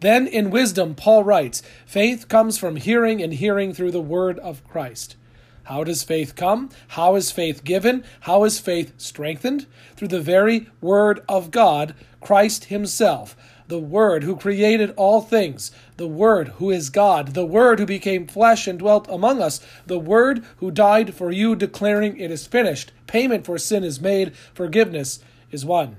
Then 0.00 0.26
in 0.26 0.50
wisdom, 0.50 0.94
Paul 0.94 1.22
writes, 1.22 1.62
faith 1.84 2.28
comes 2.28 2.56
from 2.56 2.76
hearing 2.76 3.22
and 3.22 3.34
hearing 3.34 3.74
through 3.74 3.90
the 3.90 4.00
word 4.00 4.38
of 4.38 4.66
Christ. 4.66 5.16
How 5.64 5.84
does 5.84 6.02
faith 6.02 6.34
come? 6.34 6.70
How 6.88 7.14
is 7.14 7.30
faith 7.30 7.62
given? 7.62 8.02
How 8.20 8.44
is 8.44 8.58
faith 8.58 8.94
strengthened? 8.96 9.66
Through 9.96 10.08
the 10.08 10.20
very 10.20 10.70
word 10.80 11.22
of 11.28 11.50
God, 11.50 11.94
Christ 12.20 12.66
Himself 12.66 13.36
the 13.68 13.78
Word 13.78 14.24
who 14.24 14.36
created 14.36 14.92
all 14.96 15.20
things, 15.20 15.70
the 15.98 16.06
Word 16.06 16.48
who 16.58 16.70
is 16.70 16.90
God, 16.90 17.34
the 17.34 17.44
Word 17.44 17.80
who 17.80 17.86
became 17.86 18.26
flesh 18.26 18.68
and 18.68 18.78
dwelt 18.78 19.06
among 19.10 19.42
us, 19.42 19.60
the 19.84 19.98
Word 19.98 20.44
who 20.58 20.70
died 20.70 21.12
for 21.12 21.32
you, 21.32 21.56
declaring 21.56 22.16
it 22.16 22.30
is 22.30 22.46
finished. 22.46 22.92
Payment 23.08 23.44
for 23.44 23.58
sin 23.58 23.82
is 23.82 24.00
made, 24.00 24.34
forgiveness 24.54 25.18
is 25.50 25.64
won. 25.64 25.96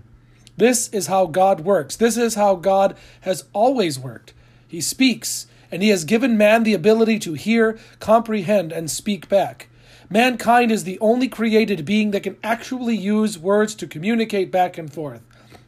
This 0.55 0.87
is 0.89 1.07
how 1.07 1.25
God 1.25 1.61
works. 1.61 1.97
This 1.97 2.15
is 2.15 2.35
how 2.35 2.55
God 2.55 2.95
has 3.21 3.43
always 3.51 3.99
worked. 3.99 4.33
He 4.67 4.79
speaks, 4.79 5.47
and 5.69 5.83
He 5.83 5.89
has 5.89 6.05
given 6.05 6.37
man 6.37 6.63
the 6.63 6.73
ability 6.73 7.19
to 7.19 7.33
hear, 7.33 7.77
comprehend, 7.99 8.71
and 8.71 8.89
speak 8.89 9.27
back. 9.27 9.67
Mankind 10.09 10.71
is 10.71 10.85
the 10.85 10.99
only 10.99 11.27
created 11.27 11.83
being 11.83 12.11
that 12.11 12.23
can 12.23 12.37
actually 12.41 12.95
use 12.95 13.37
words 13.37 13.75
to 13.75 13.85
communicate 13.85 14.49
back 14.49 14.77
and 14.77 14.91
forth. 14.91 15.21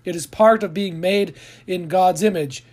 It 0.05 0.15
is 0.15 0.25
part 0.25 0.63
of 0.63 0.73
being 0.73 0.99
made 1.01 1.35
in 1.67 1.89
God's 1.89 2.23
image. 2.23 2.63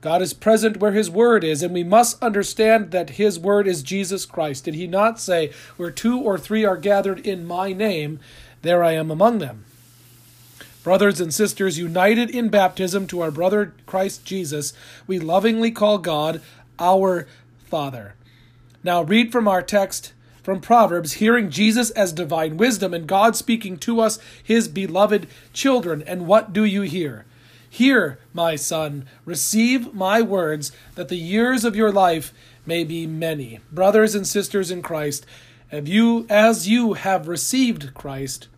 God 0.00 0.22
is 0.22 0.32
present 0.32 0.76
where 0.76 0.92
His 0.92 1.10
Word 1.10 1.42
is, 1.42 1.62
and 1.62 1.74
we 1.74 1.82
must 1.84 2.22
understand 2.22 2.92
that 2.92 3.10
His 3.10 3.38
Word 3.38 3.66
is 3.66 3.82
Jesus 3.82 4.26
Christ. 4.26 4.64
Did 4.64 4.74
He 4.74 4.86
not 4.86 5.20
say, 5.20 5.52
Where 5.76 5.90
two 5.90 6.20
or 6.20 6.38
three 6.38 6.64
are 6.64 6.76
gathered 6.76 7.26
in 7.26 7.46
my 7.46 7.72
name, 7.72 8.20
there 8.62 8.84
I 8.84 8.92
am 8.92 9.10
among 9.10 9.38
them? 9.38 9.64
Brothers 10.84 11.20
and 11.20 11.34
sisters, 11.34 11.78
united 11.78 12.30
in 12.30 12.48
baptism 12.48 13.06
to 13.08 13.20
our 13.20 13.30
brother 13.30 13.74
Christ 13.86 14.24
Jesus, 14.24 14.72
we 15.06 15.18
lovingly 15.18 15.70
call 15.70 15.98
God 15.98 16.40
our 16.78 17.26
Father. 17.66 18.14
Now, 18.84 19.02
read 19.02 19.32
from 19.32 19.48
our 19.48 19.62
text 19.62 20.12
from 20.48 20.62
Proverbs, 20.62 21.14
hearing 21.14 21.50
Jesus 21.50 21.90
as 21.90 22.12
divine 22.14 22.56
wisdom 22.56 22.94
and 22.94 23.06
God 23.06 23.36
speaking 23.36 23.76
to 23.80 24.00
us, 24.00 24.18
his 24.42 24.66
beloved 24.66 25.26
children. 25.52 26.02
And 26.06 26.26
what 26.26 26.54
do 26.54 26.64
you 26.64 26.80
hear? 26.82 27.26
Hear, 27.70 28.18
my 28.32 28.56
son, 28.56 29.06
receive 29.24 29.94
my 29.94 30.22
words, 30.22 30.72
that 30.94 31.08
the 31.08 31.16
years 31.16 31.64
of 31.64 31.76
your 31.76 31.92
life 31.92 32.32
may 32.64 32.84
be 32.84 33.06
many. 33.06 33.60
Brothers 33.70 34.14
and 34.14 34.26
sisters 34.26 34.70
in 34.70 34.82
Christ, 34.82 35.26
and 35.70 35.88
you, 35.88 36.26
as 36.30 36.68
you 36.68 36.94
have 36.94 37.28
received 37.28 37.94
Christ, 37.94 38.48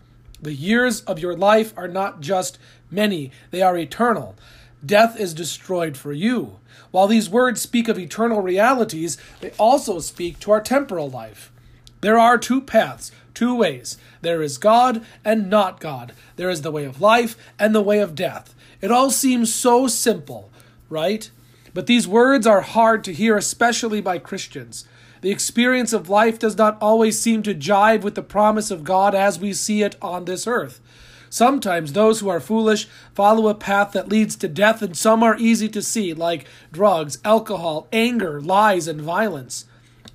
the 0.41 0.55
years 0.55 1.01
of 1.03 1.19
your 1.19 1.37
life 1.37 1.75
are 1.77 1.89
not 1.89 2.21
just 2.21 2.59
many, 2.91 3.31
they 3.51 3.63
are 3.63 3.77
eternal. 3.77 4.37
Death 4.85 5.19
is 5.19 5.35
destroyed 5.35 5.97
for 5.97 6.13
you. 6.13 6.59
While 6.91 7.07
these 7.07 7.29
words 7.29 7.61
speak 7.61 7.89
of 7.89 7.99
eternal 7.99 8.41
realities, 8.41 9.19
they 9.41 9.51
also 9.59 9.99
speak 9.99 10.39
to 10.41 10.53
our 10.53 10.61
temporal 10.61 11.11
life. 11.11 11.53
There 12.01 12.19
are 12.19 12.39
two 12.39 12.61
paths, 12.61 13.13
two 13.35 13.55
ways. 13.55 13.99
There 14.23 14.43
is 14.43 14.57
God 14.57 15.05
and 15.25 15.51
not 15.51 15.81
God. 15.81 16.13
There 16.37 16.51
is 16.51 16.63
the 16.63 16.71
way 16.71 16.85
of 16.85 17.01
life 17.01 17.37
and 17.59 17.75
the 17.75 17.83
way 17.83 17.99
of 17.99 18.15
death. 18.15 18.55
It 18.81 18.91
all 18.91 19.11
seems 19.11 19.53
so 19.53 19.87
simple, 19.87 20.51
right? 20.89 21.31
But 21.75 21.87
these 21.87 22.09
words 22.09 22.47
are 22.47 22.63
hard 22.63 23.05
to 23.05 23.13
hear, 23.13 23.37
especially 23.37 24.01
by 24.01 24.19
Christians. 24.19 24.87
The 25.21 25.31
experience 25.31 25.93
of 25.93 26.09
life 26.09 26.39
does 26.39 26.57
not 26.57 26.79
always 26.81 27.21
seem 27.21 27.43
to 27.43 27.55
jive 27.55 28.03
with 28.03 28.15
the 28.15 28.23
promise 28.23 28.71
of 28.71 28.85
God 28.85 29.15
as 29.15 29.39
we 29.39 29.53
see 29.53 29.83
it 29.83 29.97
on 30.01 30.25
this 30.25 30.47
earth. 30.47 30.81
Sometimes 31.29 31.93
those 31.93 32.21
who 32.21 32.29
are 32.29 32.41
foolish 32.41 32.89
follow 33.15 33.49
a 33.49 33.55
path 33.55 33.93
that 33.93 34.09
leads 34.09 34.35
to 34.37 34.49
death, 34.49 34.83
and 34.83 34.97
some 34.97 35.23
are 35.23 35.37
easy 35.39 35.69
to 35.69 35.83
see, 35.83 36.13
like 36.13 36.47
drugs, 36.73 37.19
alcohol, 37.25 37.87
anger, 37.93 38.41
lies, 38.41 38.89
and 38.89 39.01
violence. 39.01 39.67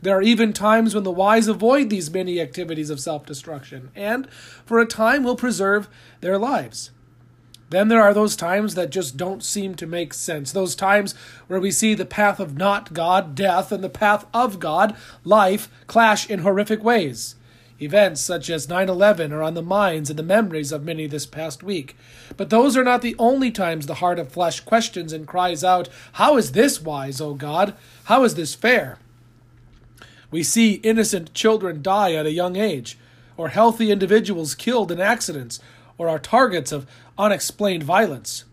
There 0.01 0.17
are 0.17 0.21
even 0.21 0.51
times 0.51 0.93
when 0.93 1.05
the 1.05 1.11
wise 1.11 1.47
avoid 1.47 1.89
these 1.89 2.11
many 2.11 2.41
activities 2.41 2.89
of 2.89 2.99
self 2.99 3.25
destruction, 3.25 3.91
and 3.95 4.29
for 4.65 4.79
a 4.79 4.85
time 4.85 5.23
will 5.23 5.37
preserve 5.37 5.87
their 6.19 6.37
lives. 6.37 6.91
Then 7.69 7.87
there 7.87 8.01
are 8.01 8.13
those 8.13 8.35
times 8.35 8.75
that 8.75 8.91
just 8.91 9.17
don't 9.17 9.43
seem 9.43 9.75
to 9.75 9.87
make 9.87 10.13
sense. 10.13 10.51
Those 10.51 10.75
times 10.75 11.15
where 11.47 11.59
we 11.59 11.71
see 11.71 11.93
the 11.93 12.05
path 12.05 12.39
of 12.39 12.57
not 12.57 12.93
God, 12.93 13.33
death, 13.33 13.71
and 13.71 13.83
the 13.83 13.89
path 13.89 14.25
of 14.33 14.59
God, 14.59 14.95
life, 15.23 15.69
clash 15.87 16.29
in 16.29 16.39
horrific 16.39 16.83
ways. 16.83 17.35
Events 17.81 18.21
such 18.21 18.49
as 18.49 18.69
9 18.69 18.87
11 18.87 19.33
are 19.33 19.43
on 19.43 19.53
the 19.53 19.61
minds 19.61 20.09
and 20.09 20.17
the 20.17 20.23
memories 20.23 20.71
of 20.71 20.85
many 20.85 21.07
this 21.07 21.25
past 21.25 21.61
week. 21.61 21.97
But 22.37 22.49
those 22.49 22.77
are 22.77 22.85
not 22.85 23.01
the 23.01 23.15
only 23.19 23.51
times 23.51 23.85
the 23.85 23.95
heart 23.95 24.17
of 24.17 24.31
flesh 24.31 24.61
questions 24.61 25.11
and 25.11 25.27
cries 25.27 25.63
out, 25.63 25.89
How 26.13 26.37
is 26.37 26.53
this 26.53 26.81
wise, 26.81 27.19
O 27.19 27.33
God? 27.33 27.75
How 28.05 28.23
is 28.23 28.35
this 28.35 28.55
fair? 28.55 28.99
We 30.31 30.41
see 30.41 30.75
innocent 30.75 31.33
children 31.33 31.81
die 31.81 32.13
at 32.13 32.25
a 32.25 32.31
young 32.31 32.55
age, 32.55 32.97
or 33.35 33.49
healthy 33.49 33.91
individuals 33.91 34.55
killed 34.55 34.91
in 34.91 35.01
accidents, 35.01 35.59
or 35.97 36.09
are 36.09 36.19
targets 36.19 36.71
of 36.71 36.87
unexplained 37.17 37.83
violence. 37.83 38.45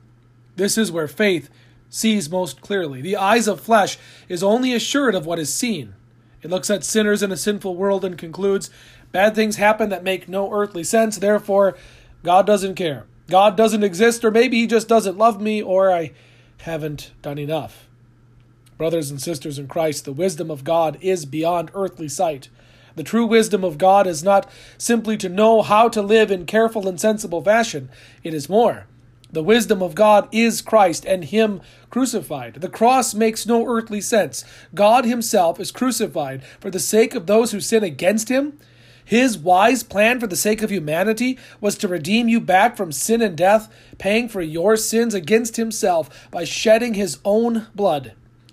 This 0.57 0.77
is 0.77 0.93
where 0.93 1.09
faith 1.09 1.51
sees 1.91 2.31
most 2.31 2.61
clearly. 2.61 3.03
The 3.03 3.17
eyes 3.17 3.49
of 3.49 3.61
flesh 3.61 3.99
is 4.29 4.43
only 4.43 4.75
assured 4.75 5.15
of 5.15 5.27
what 5.27 5.39
is 5.39 5.53
seen. 5.53 5.95
It 6.43 6.51
looks 6.51 6.71
at 6.71 6.85
sinners 6.85 7.23
in 7.23 7.31
a 7.31 7.37
sinful 7.37 7.77
world 7.77 8.05
and 8.05 8.19
concludes, 8.19 8.71
bad 9.13 9.35
things 9.35 9.57
happen 9.57 9.91
that 9.91 10.03
make 10.03 10.29
no 10.29 10.53
earthly 10.53 10.85
sense, 10.85 11.19
therefore, 11.19 11.77
God 12.23 12.47
doesn't 12.47 12.75
care. 12.75 13.05
God 13.29 13.57
doesn't 13.57 13.85
exist, 13.85 14.25
or 14.25 14.31
maybe 14.31 14.59
He 14.59 14.67
just 14.67 14.89
doesn't 14.89 15.19
love 15.19 15.41
me, 15.41 15.63
or 15.63 15.93
I 15.93 16.13
haven't 16.59 17.13
done 17.23 17.39
enough. 17.39 17.89
Brothers 18.77 19.11
and 19.11 19.21
sisters 19.21 19.59
in 19.59 19.69
Christ, 19.69 20.05
the 20.05 20.13
wisdom 20.13 20.51
of 20.51 20.65
God 20.65 20.99
is 21.01 21.25
beyond 21.25 21.71
earthly 21.75 22.09
sight. 22.09 22.49
The 22.97 23.03
true 23.03 23.27
wisdom 23.27 23.65
of 23.65 23.79
God 23.79 24.07
is 24.07 24.23
not 24.23 24.51
simply 24.79 25.17
to 25.19 25.29
know 25.29 25.63
how 25.63 25.89
to 25.89 26.03
live 26.03 26.31
in 26.31 26.47
careful 26.47 26.89
and 26.89 27.01
sensible 27.01 27.43
fashion, 27.43 27.89
it 28.23 28.35
is 28.35 28.49
more. 28.49 28.87
The 29.33 29.43
wisdom 29.43 29.83
of 29.83 29.95
God 29.95 30.29
is 30.31 30.61
Christ 30.61 31.07
and 31.07 31.25
Him 31.25 31.63
crucified. 31.89 32.57
The 32.57 32.69
cross 32.69 33.15
makes 33.15 33.47
no 33.47 33.67
earthly 33.67 34.03
sense. 34.03 34.45
God 34.75 35.07
Himself 35.07 35.59
is 35.59 35.71
crucified 35.71 36.45
for 36.61 36.71
the 36.71 36.79
sake 36.79 37.15
of 37.15 37.27
those 37.27 37.53
who 37.53 37.61
sin 37.61 37.83
against 37.83 38.29
Him. 38.29 38.59
His 39.05 39.39
wise 39.39 39.83
plan 39.83 40.21
for 40.21 40.27
the 40.27 40.37
sake 40.37 40.63
of 40.63 40.71
humanity 40.71 41.39
was 41.63 41.79
to 41.79 41.89
redeem 41.89 42.29
you 42.29 42.41
back 42.41 42.77
from 42.77 42.93
sin 42.93 43.23
and 43.23 43.37
death, 43.37 43.73
paying 43.97 44.29
for 44.29 44.43
your 44.43 44.77
sins 44.77 45.15
against 45.15 45.57
Himself 45.57 46.29
by 46.31 46.45
shedding 46.45 46.95
His 46.95 47.19
own 47.25 47.69
blood. 47.75 48.13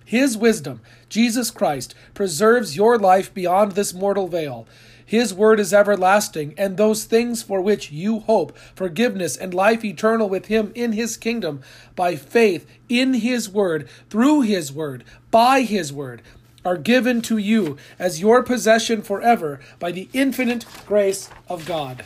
His 0.09 0.35
wisdom, 0.35 0.81
Jesus 1.07 1.51
Christ, 1.51 1.93
preserves 2.15 2.75
your 2.75 2.97
life 2.97 3.31
beyond 3.31 3.73
this 3.73 3.93
mortal 3.93 4.27
veil. 4.27 4.65
His 5.05 5.35
word 5.35 5.59
is 5.59 5.71
everlasting, 5.71 6.55
and 6.57 6.77
those 6.77 7.03
things 7.03 7.43
for 7.43 7.61
which 7.61 7.91
you 7.91 8.21
hope, 8.21 8.57
forgiveness 8.73 9.37
and 9.37 9.53
life 9.53 9.85
eternal 9.85 10.27
with 10.27 10.47
Him 10.47 10.71
in 10.73 10.93
His 10.93 11.15
kingdom, 11.15 11.61
by 11.95 12.15
faith 12.15 12.65
in 12.89 13.13
His 13.13 13.51
word, 13.51 13.87
through 14.09 14.41
His 14.41 14.73
word, 14.73 15.03
by 15.29 15.61
His 15.61 15.93
word, 15.93 16.23
are 16.65 16.77
given 16.77 17.21
to 17.21 17.37
you 17.37 17.77
as 17.99 18.19
your 18.19 18.41
possession 18.41 19.03
forever 19.03 19.59
by 19.77 19.91
the 19.91 20.09
infinite 20.13 20.65
grace 20.87 21.29
of 21.47 21.67
God. 21.67 22.03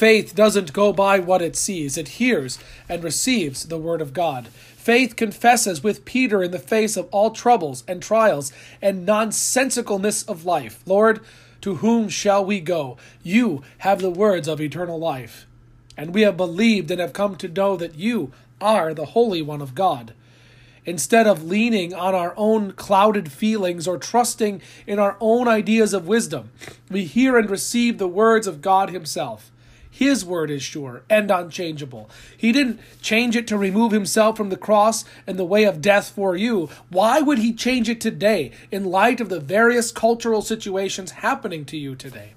Faith 0.00 0.34
doesn't 0.34 0.72
go 0.72 0.94
by 0.94 1.18
what 1.18 1.42
it 1.42 1.54
sees, 1.54 1.98
it 1.98 2.08
hears 2.08 2.58
and 2.88 3.04
receives 3.04 3.66
the 3.66 3.76
word 3.76 4.00
of 4.00 4.14
God. 4.14 4.48
Faith 4.80 5.14
confesses 5.14 5.84
with 5.84 6.06
Peter 6.06 6.42
in 6.42 6.52
the 6.52 6.58
face 6.58 6.96
of 6.96 7.06
all 7.10 7.32
troubles 7.32 7.84
and 7.86 8.02
trials 8.02 8.50
and 8.80 9.06
nonsensicalness 9.06 10.26
of 10.26 10.46
life 10.46 10.82
Lord, 10.86 11.20
to 11.60 11.76
whom 11.76 12.08
shall 12.08 12.42
we 12.42 12.60
go? 12.60 12.96
You 13.22 13.62
have 13.78 14.00
the 14.00 14.08
words 14.08 14.48
of 14.48 14.58
eternal 14.58 14.98
life. 14.98 15.46
And 15.98 16.14
we 16.14 16.22
have 16.22 16.38
believed 16.38 16.90
and 16.90 16.98
have 16.98 17.12
come 17.12 17.36
to 17.36 17.48
know 17.48 17.76
that 17.76 17.96
you 17.96 18.32
are 18.58 18.94
the 18.94 19.04
Holy 19.04 19.42
One 19.42 19.60
of 19.60 19.74
God. 19.74 20.14
Instead 20.86 21.26
of 21.26 21.44
leaning 21.44 21.92
on 21.92 22.14
our 22.14 22.32
own 22.38 22.72
clouded 22.72 23.30
feelings 23.30 23.86
or 23.86 23.98
trusting 23.98 24.62
in 24.86 24.98
our 24.98 25.18
own 25.20 25.46
ideas 25.46 25.92
of 25.92 26.08
wisdom, 26.08 26.52
we 26.90 27.04
hear 27.04 27.36
and 27.36 27.50
receive 27.50 27.98
the 27.98 28.08
words 28.08 28.46
of 28.46 28.62
God 28.62 28.88
Himself. 28.88 29.52
His 30.00 30.24
word 30.24 30.50
is 30.50 30.62
sure 30.62 31.02
and 31.10 31.30
unchangeable. 31.30 32.08
He 32.34 32.52
didn't 32.52 32.80
change 33.02 33.36
it 33.36 33.46
to 33.48 33.58
remove 33.58 33.92
himself 33.92 34.34
from 34.34 34.48
the 34.48 34.56
cross 34.56 35.04
and 35.26 35.38
the 35.38 35.44
way 35.44 35.64
of 35.64 35.82
death 35.82 36.08
for 36.08 36.34
you. 36.34 36.70
Why 36.88 37.20
would 37.20 37.36
he 37.36 37.52
change 37.52 37.86
it 37.86 38.00
today 38.00 38.52
in 38.70 38.86
light 38.86 39.20
of 39.20 39.28
the 39.28 39.40
various 39.40 39.92
cultural 39.92 40.40
situations 40.40 41.10
happening 41.10 41.66
to 41.66 41.76
you 41.76 41.94
today? 41.94 42.32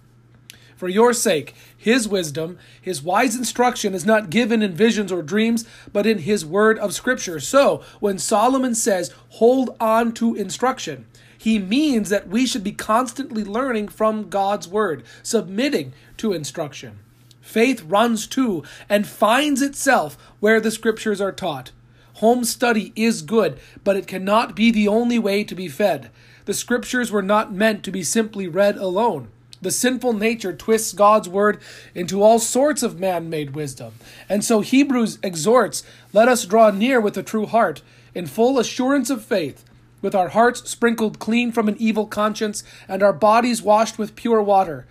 For 0.76 0.90
your 0.90 1.14
sake, 1.14 1.56
his 1.78 2.06
wisdom, 2.06 2.60
his 2.82 3.02
wise 3.02 3.34
instruction 3.34 3.94
is 3.94 4.06
not 4.06 4.30
given 4.30 4.62
in 4.62 4.74
visions 4.74 5.10
or 5.10 5.22
dreams, 5.22 5.66
but 5.94 6.06
in 6.06 6.18
his 6.18 6.46
word 6.46 6.78
of 6.80 6.94
Scripture. 6.94 7.40
So, 7.40 7.82
when 8.02 8.20
Solomon 8.20 8.76
says, 8.76 9.14
hold 9.30 9.78
on 9.80 10.12
to 10.16 10.36
instruction, 10.36 11.06
he 11.38 11.60
means 11.60 12.10
that 12.10 12.28
we 12.28 12.46
should 12.46 12.66
be 12.66 12.74
constantly 12.74 13.46
learning 13.46 13.88
from 13.88 14.28
God's 14.28 14.68
word, 14.68 15.06
submitting 15.24 15.94
to 16.18 16.34
instruction. 16.34 17.00
Faith 17.44 17.84
runs 17.84 18.26
to 18.26 18.64
and 18.88 19.06
finds 19.06 19.62
itself 19.62 20.18
where 20.40 20.62
the 20.62 20.72
scriptures 20.72 21.20
are 21.20 21.34
taught. 21.34 21.72
Home 22.16 22.46
study 22.46 22.94
is 22.96 23.22
good, 23.22 23.60
but 23.84 23.98
it 23.98 24.08
cannot 24.08 24.56
be 24.56 24.72
the 24.72 24.88
only 24.88 25.20
way 25.20 25.44
to 25.44 25.54
be 25.54 25.68
fed. 25.68 26.10
The 26.46 26.54
scriptures 26.54 27.12
were 27.12 27.22
not 27.22 27.54
meant 27.54 27.84
to 27.84 27.92
be 27.92 28.02
simply 28.02 28.48
read 28.48 28.78
alone. 28.78 29.28
The 29.62 29.72
sinful 29.72 30.14
nature 30.14 30.54
twists 30.54 30.94
God's 30.94 31.28
word 31.28 31.60
into 31.94 32.24
all 32.24 32.40
sorts 32.40 32.82
of 32.82 33.00
man 33.00 33.30
made 33.30 33.56
wisdom. 33.56 33.94
And 34.30 34.44
so 34.44 34.62
Hebrews 34.62 35.20
exhorts 35.22 35.84
let 36.14 36.30
us 36.30 36.46
draw 36.46 36.72
near 36.72 37.02
with 37.02 37.18
a 37.18 37.24
true 37.24 37.46
heart, 37.46 37.82
in 38.16 38.26
full 38.26 38.58
assurance 38.58 39.10
of 39.10 39.24
faith, 39.24 39.66
with 40.02 40.16
our 40.16 40.30
hearts 40.30 40.70
sprinkled 40.70 41.20
clean 41.20 41.52
from 41.52 41.68
an 41.68 41.76
evil 41.78 42.08
conscience, 42.08 42.64
and 42.88 43.04
our 43.04 43.14
bodies 43.14 43.62
washed 43.62 43.98
with 43.98 44.16
pure 44.16 44.42
water. 44.42 44.86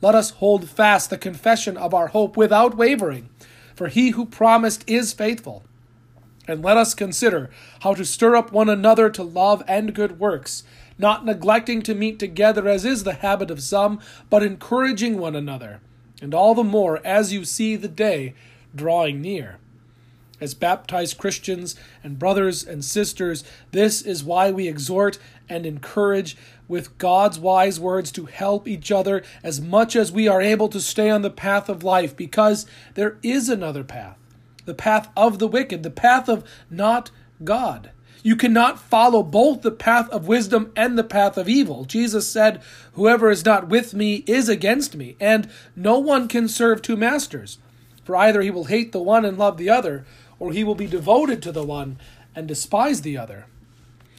Let 0.00 0.14
us 0.14 0.30
hold 0.30 0.68
fast 0.68 1.10
the 1.10 1.18
confession 1.18 1.76
of 1.76 1.92
our 1.92 2.08
hope 2.08 2.36
without 2.36 2.76
wavering, 2.76 3.28
for 3.74 3.88
he 3.88 4.10
who 4.10 4.26
promised 4.26 4.84
is 4.86 5.12
faithful. 5.12 5.64
And 6.46 6.62
let 6.62 6.76
us 6.76 6.94
consider 6.94 7.50
how 7.80 7.94
to 7.94 8.04
stir 8.04 8.36
up 8.36 8.52
one 8.52 8.68
another 8.68 9.10
to 9.10 9.22
love 9.22 9.62
and 9.68 9.94
good 9.94 10.18
works, 10.18 10.62
not 10.98 11.24
neglecting 11.24 11.82
to 11.82 11.94
meet 11.94 12.18
together 12.18 12.68
as 12.68 12.84
is 12.84 13.04
the 13.04 13.14
habit 13.14 13.50
of 13.50 13.62
some, 13.62 14.00
but 14.30 14.42
encouraging 14.42 15.18
one 15.18 15.36
another, 15.36 15.80
and 16.22 16.32
all 16.32 16.54
the 16.54 16.64
more 16.64 17.00
as 17.04 17.32
you 17.32 17.44
see 17.44 17.76
the 17.76 17.88
day 17.88 18.34
drawing 18.74 19.20
near. 19.20 19.58
As 20.40 20.54
baptized 20.54 21.18
Christians 21.18 21.74
and 22.04 22.18
brothers 22.18 22.64
and 22.64 22.84
sisters, 22.84 23.42
this 23.72 24.02
is 24.02 24.22
why 24.22 24.52
we 24.52 24.68
exhort 24.68 25.18
and 25.48 25.66
encourage 25.66 26.36
with 26.68 26.96
God's 26.98 27.38
wise 27.38 27.80
words 27.80 28.12
to 28.12 28.26
help 28.26 28.68
each 28.68 28.92
other 28.92 29.22
as 29.42 29.60
much 29.60 29.96
as 29.96 30.12
we 30.12 30.28
are 30.28 30.42
able 30.42 30.68
to 30.68 30.80
stay 30.80 31.10
on 31.10 31.22
the 31.22 31.30
path 31.30 31.68
of 31.68 31.82
life, 31.82 32.16
because 32.16 32.66
there 32.94 33.16
is 33.22 33.48
another 33.48 33.82
path 33.82 34.16
the 34.66 34.74
path 34.74 35.08
of 35.16 35.38
the 35.38 35.48
wicked, 35.48 35.82
the 35.82 35.90
path 35.90 36.28
of 36.28 36.44
not 36.70 37.10
God. 37.42 37.90
You 38.22 38.36
cannot 38.36 38.78
follow 38.78 39.22
both 39.22 39.62
the 39.62 39.70
path 39.70 40.10
of 40.10 40.28
wisdom 40.28 40.72
and 40.76 40.98
the 40.98 41.04
path 41.04 41.38
of 41.38 41.48
evil. 41.48 41.86
Jesus 41.86 42.28
said, 42.28 42.60
Whoever 42.92 43.30
is 43.30 43.46
not 43.46 43.68
with 43.68 43.94
me 43.94 44.24
is 44.26 44.48
against 44.48 44.94
me, 44.94 45.16
and 45.18 45.48
no 45.74 45.98
one 45.98 46.28
can 46.28 46.48
serve 46.48 46.82
two 46.82 46.96
masters. 46.96 47.56
For 48.04 48.16
either 48.16 48.42
he 48.42 48.50
will 48.50 48.64
hate 48.64 48.92
the 48.92 49.02
one 49.02 49.24
and 49.24 49.38
love 49.38 49.56
the 49.56 49.70
other, 49.70 50.04
or 50.38 50.52
he 50.52 50.64
will 50.64 50.74
be 50.74 50.86
devoted 50.86 51.42
to 51.42 51.52
the 51.52 51.64
one 51.64 51.98
and 52.34 52.46
despise 52.46 53.02
the 53.02 53.16
other. 53.16 53.46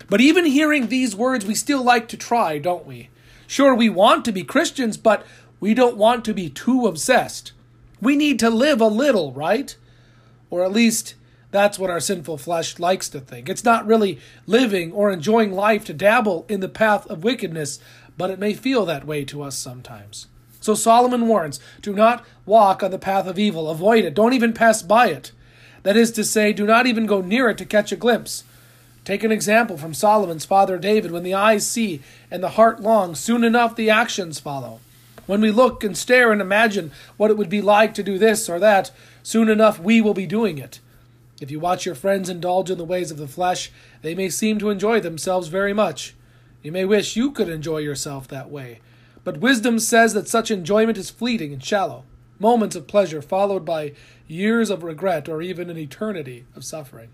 But 0.09 0.21
even 0.21 0.45
hearing 0.45 0.87
these 0.87 1.15
words, 1.15 1.45
we 1.45 1.55
still 1.55 1.83
like 1.83 2.07
to 2.09 2.17
try, 2.17 2.57
don't 2.57 2.85
we? 2.85 3.09
Sure, 3.47 3.73
we 3.75 3.89
want 3.89 4.25
to 4.25 4.31
be 4.31 4.43
Christians, 4.43 4.97
but 4.97 5.25
we 5.59 5.73
don't 5.73 5.97
want 5.97 6.25
to 6.25 6.33
be 6.33 6.49
too 6.49 6.87
obsessed. 6.87 7.51
We 8.01 8.15
need 8.15 8.39
to 8.39 8.49
live 8.49 8.81
a 8.81 8.87
little, 8.87 9.31
right? 9.33 9.75
Or 10.49 10.63
at 10.63 10.71
least 10.71 11.15
that's 11.51 11.79
what 11.79 11.89
our 11.89 11.99
sinful 11.99 12.37
flesh 12.37 12.79
likes 12.79 13.09
to 13.09 13.19
think. 13.19 13.49
It's 13.49 13.63
not 13.63 13.85
really 13.85 14.19
living 14.45 14.91
or 14.91 15.11
enjoying 15.11 15.51
life 15.51 15.83
to 15.85 15.93
dabble 15.93 16.45
in 16.47 16.59
the 16.59 16.69
path 16.69 17.07
of 17.07 17.23
wickedness, 17.23 17.79
but 18.17 18.29
it 18.29 18.39
may 18.39 18.53
feel 18.53 18.85
that 18.85 19.05
way 19.05 19.25
to 19.25 19.41
us 19.41 19.57
sometimes. 19.57 20.27
So 20.61 20.73
Solomon 20.75 21.27
warns 21.27 21.59
do 21.81 21.93
not 21.93 22.25
walk 22.45 22.83
on 22.83 22.91
the 22.91 22.99
path 22.99 23.27
of 23.27 23.39
evil, 23.39 23.69
avoid 23.69 24.05
it, 24.05 24.13
don't 24.13 24.33
even 24.33 24.53
pass 24.53 24.81
by 24.81 25.07
it. 25.07 25.31
That 25.83 25.97
is 25.97 26.11
to 26.11 26.23
say, 26.23 26.51
do 26.51 26.65
not 26.65 26.85
even 26.85 27.05
go 27.05 27.21
near 27.21 27.49
it 27.49 27.57
to 27.59 27.65
catch 27.65 27.91
a 27.91 27.95
glimpse. 27.95 28.43
Take 29.09 29.23
an 29.23 29.31
example 29.31 29.75
from 29.75 29.95
Solomon's 29.95 30.45
father 30.45 30.77
David 30.77 31.09
when 31.09 31.23
the 31.23 31.33
eyes 31.33 31.65
see 31.65 31.99
and 32.29 32.43
the 32.43 32.49
heart 32.49 32.79
longs, 32.79 33.19
soon 33.19 33.43
enough 33.43 33.75
the 33.75 33.89
actions 33.89 34.39
follow. 34.39 34.81
When 35.25 35.41
we 35.41 35.49
look 35.49 35.83
and 35.83 35.97
stare 35.97 36.31
and 36.31 36.39
imagine 36.39 36.91
what 37.17 37.31
it 37.31 37.35
would 37.35 37.49
be 37.49 37.59
like 37.59 37.95
to 37.95 38.03
do 38.03 38.19
this 38.19 38.47
or 38.47 38.59
that, 38.59 38.91
soon 39.23 39.49
enough 39.49 39.79
we 39.79 39.99
will 39.99 40.13
be 40.13 40.27
doing 40.27 40.59
it. 40.59 40.79
If 41.41 41.49
you 41.49 41.59
watch 41.59 41.87
your 41.87 41.95
friends 41.95 42.29
indulge 42.29 42.69
in 42.69 42.77
the 42.77 42.85
ways 42.85 43.09
of 43.09 43.17
the 43.17 43.27
flesh, 43.27 43.71
they 44.03 44.13
may 44.13 44.29
seem 44.29 44.59
to 44.59 44.69
enjoy 44.69 44.99
themselves 44.99 45.47
very 45.47 45.73
much. 45.73 46.13
You 46.61 46.71
may 46.71 46.85
wish 46.85 47.15
you 47.15 47.31
could 47.31 47.49
enjoy 47.49 47.79
yourself 47.79 48.27
that 48.27 48.51
way. 48.51 48.79
But 49.23 49.39
wisdom 49.39 49.79
says 49.79 50.13
that 50.13 50.27
such 50.27 50.51
enjoyment 50.51 50.99
is 50.99 51.09
fleeting 51.09 51.51
and 51.51 51.63
shallow, 51.63 52.03
moments 52.37 52.75
of 52.75 52.85
pleasure 52.85 53.23
followed 53.23 53.65
by 53.65 53.93
years 54.27 54.69
of 54.69 54.83
regret 54.83 55.27
or 55.27 55.41
even 55.41 55.71
an 55.71 55.79
eternity 55.79 56.45
of 56.55 56.63
suffering. 56.63 57.09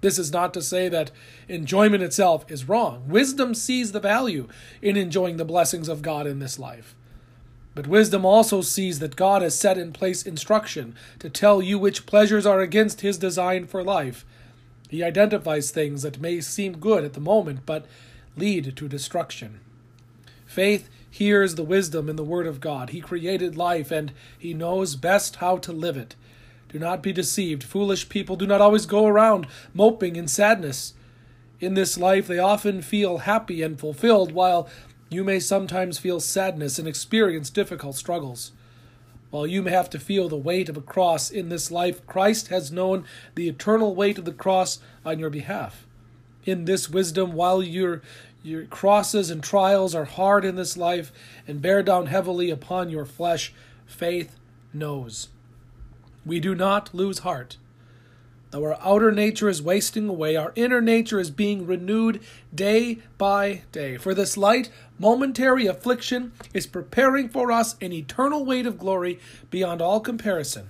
This 0.00 0.18
is 0.18 0.32
not 0.32 0.54
to 0.54 0.62
say 0.62 0.88
that 0.88 1.10
enjoyment 1.48 2.02
itself 2.02 2.44
is 2.48 2.68
wrong. 2.68 3.08
Wisdom 3.08 3.54
sees 3.54 3.92
the 3.92 4.00
value 4.00 4.48
in 4.80 4.96
enjoying 4.96 5.36
the 5.36 5.44
blessings 5.44 5.88
of 5.88 6.02
God 6.02 6.26
in 6.26 6.38
this 6.38 6.58
life. 6.58 6.94
But 7.74 7.86
wisdom 7.86 8.24
also 8.24 8.60
sees 8.60 8.98
that 8.98 9.16
God 9.16 9.42
has 9.42 9.58
set 9.58 9.78
in 9.78 9.92
place 9.92 10.24
instruction 10.24 10.94
to 11.20 11.30
tell 11.30 11.62
you 11.62 11.78
which 11.78 12.06
pleasures 12.06 12.46
are 12.46 12.60
against 12.60 13.02
his 13.02 13.18
design 13.18 13.66
for 13.66 13.84
life. 13.84 14.24
He 14.88 15.04
identifies 15.04 15.70
things 15.70 16.02
that 16.02 16.20
may 16.20 16.40
seem 16.40 16.78
good 16.78 17.04
at 17.04 17.12
the 17.12 17.20
moment, 17.20 17.60
but 17.66 17.86
lead 18.36 18.76
to 18.76 18.88
destruction. 18.88 19.60
Faith 20.46 20.88
hears 21.10 21.54
the 21.54 21.62
wisdom 21.62 22.08
in 22.08 22.16
the 22.16 22.24
Word 22.24 22.46
of 22.46 22.60
God. 22.60 22.90
He 22.90 23.00
created 23.00 23.56
life, 23.56 23.90
and 23.90 24.12
he 24.38 24.54
knows 24.54 24.96
best 24.96 25.36
how 25.36 25.58
to 25.58 25.72
live 25.72 25.96
it. 25.96 26.16
Do 26.68 26.78
not 26.78 27.02
be 27.02 27.12
deceived. 27.12 27.62
Foolish 27.62 28.08
people 28.08 28.36
do 28.36 28.46
not 28.46 28.60
always 28.60 28.86
go 28.86 29.06
around 29.06 29.46
moping 29.72 30.16
in 30.16 30.28
sadness. 30.28 30.94
In 31.60 31.74
this 31.74 31.96
life, 31.96 32.26
they 32.26 32.38
often 32.38 32.82
feel 32.82 33.18
happy 33.18 33.62
and 33.62 33.78
fulfilled, 33.78 34.32
while 34.32 34.68
you 35.08 35.24
may 35.24 35.40
sometimes 35.40 35.98
feel 35.98 36.20
sadness 36.20 36.78
and 36.78 36.86
experience 36.86 37.50
difficult 37.50 37.96
struggles. 37.96 38.52
While 39.30 39.46
you 39.46 39.62
may 39.62 39.70
have 39.70 39.90
to 39.90 39.98
feel 39.98 40.28
the 40.28 40.36
weight 40.36 40.68
of 40.68 40.76
a 40.76 40.82
cross 40.82 41.30
in 41.30 41.48
this 41.48 41.70
life, 41.70 42.06
Christ 42.06 42.48
has 42.48 42.70
known 42.70 43.04
the 43.34 43.48
eternal 43.48 43.94
weight 43.94 44.18
of 44.18 44.24
the 44.24 44.32
cross 44.32 44.78
on 45.04 45.18
your 45.18 45.30
behalf. 45.30 45.86
In 46.44 46.64
this 46.64 46.88
wisdom, 46.88 47.32
while 47.32 47.62
your, 47.62 48.02
your 48.42 48.64
crosses 48.64 49.30
and 49.30 49.42
trials 49.42 49.94
are 49.94 50.04
hard 50.04 50.44
in 50.44 50.56
this 50.56 50.76
life 50.76 51.12
and 51.46 51.60
bear 51.60 51.82
down 51.82 52.06
heavily 52.06 52.50
upon 52.50 52.88
your 52.88 53.04
flesh, 53.04 53.52
faith 53.86 54.36
knows. 54.72 55.28
We 56.28 56.40
do 56.40 56.54
not 56.54 56.94
lose 56.94 57.20
heart. 57.20 57.56
Though 58.50 58.64
our 58.64 58.78
outer 58.82 59.10
nature 59.10 59.48
is 59.48 59.62
wasting 59.62 60.10
away, 60.10 60.36
our 60.36 60.52
inner 60.56 60.82
nature 60.82 61.18
is 61.18 61.30
being 61.30 61.66
renewed 61.66 62.20
day 62.54 62.98
by 63.16 63.62
day. 63.72 63.96
For 63.96 64.12
this 64.12 64.36
light, 64.36 64.68
momentary 64.98 65.66
affliction 65.66 66.32
is 66.52 66.66
preparing 66.66 67.30
for 67.30 67.50
us 67.50 67.76
an 67.80 67.94
eternal 67.94 68.44
weight 68.44 68.66
of 68.66 68.78
glory 68.78 69.18
beyond 69.50 69.80
all 69.80 70.00
comparison, 70.00 70.68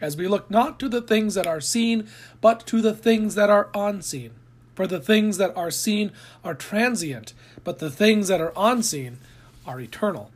as 0.00 0.16
we 0.16 0.28
look 0.28 0.48
not 0.48 0.78
to 0.78 0.88
the 0.88 1.02
things 1.02 1.34
that 1.34 1.48
are 1.48 1.60
seen, 1.60 2.08
but 2.40 2.64
to 2.68 2.80
the 2.80 2.94
things 2.94 3.34
that 3.34 3.50
are 3.50 3.70
unseen. 3.74 4.30
For 4.76 4.86
the 4.86 5.00
things 5.00 5.36
that 5.36 5.56
are 5.56 5.72
seen 5.72 6.12
are 6.44 6.54
transient, 6.54 7.34
but 7.64 7.80
the 7.80 7.90
things 7.90 8.28
that 8.28 8.40
are 8.40 8.52
unseen 8.56 9.18
are 9.66 9.80
eternal. 9.80 10.30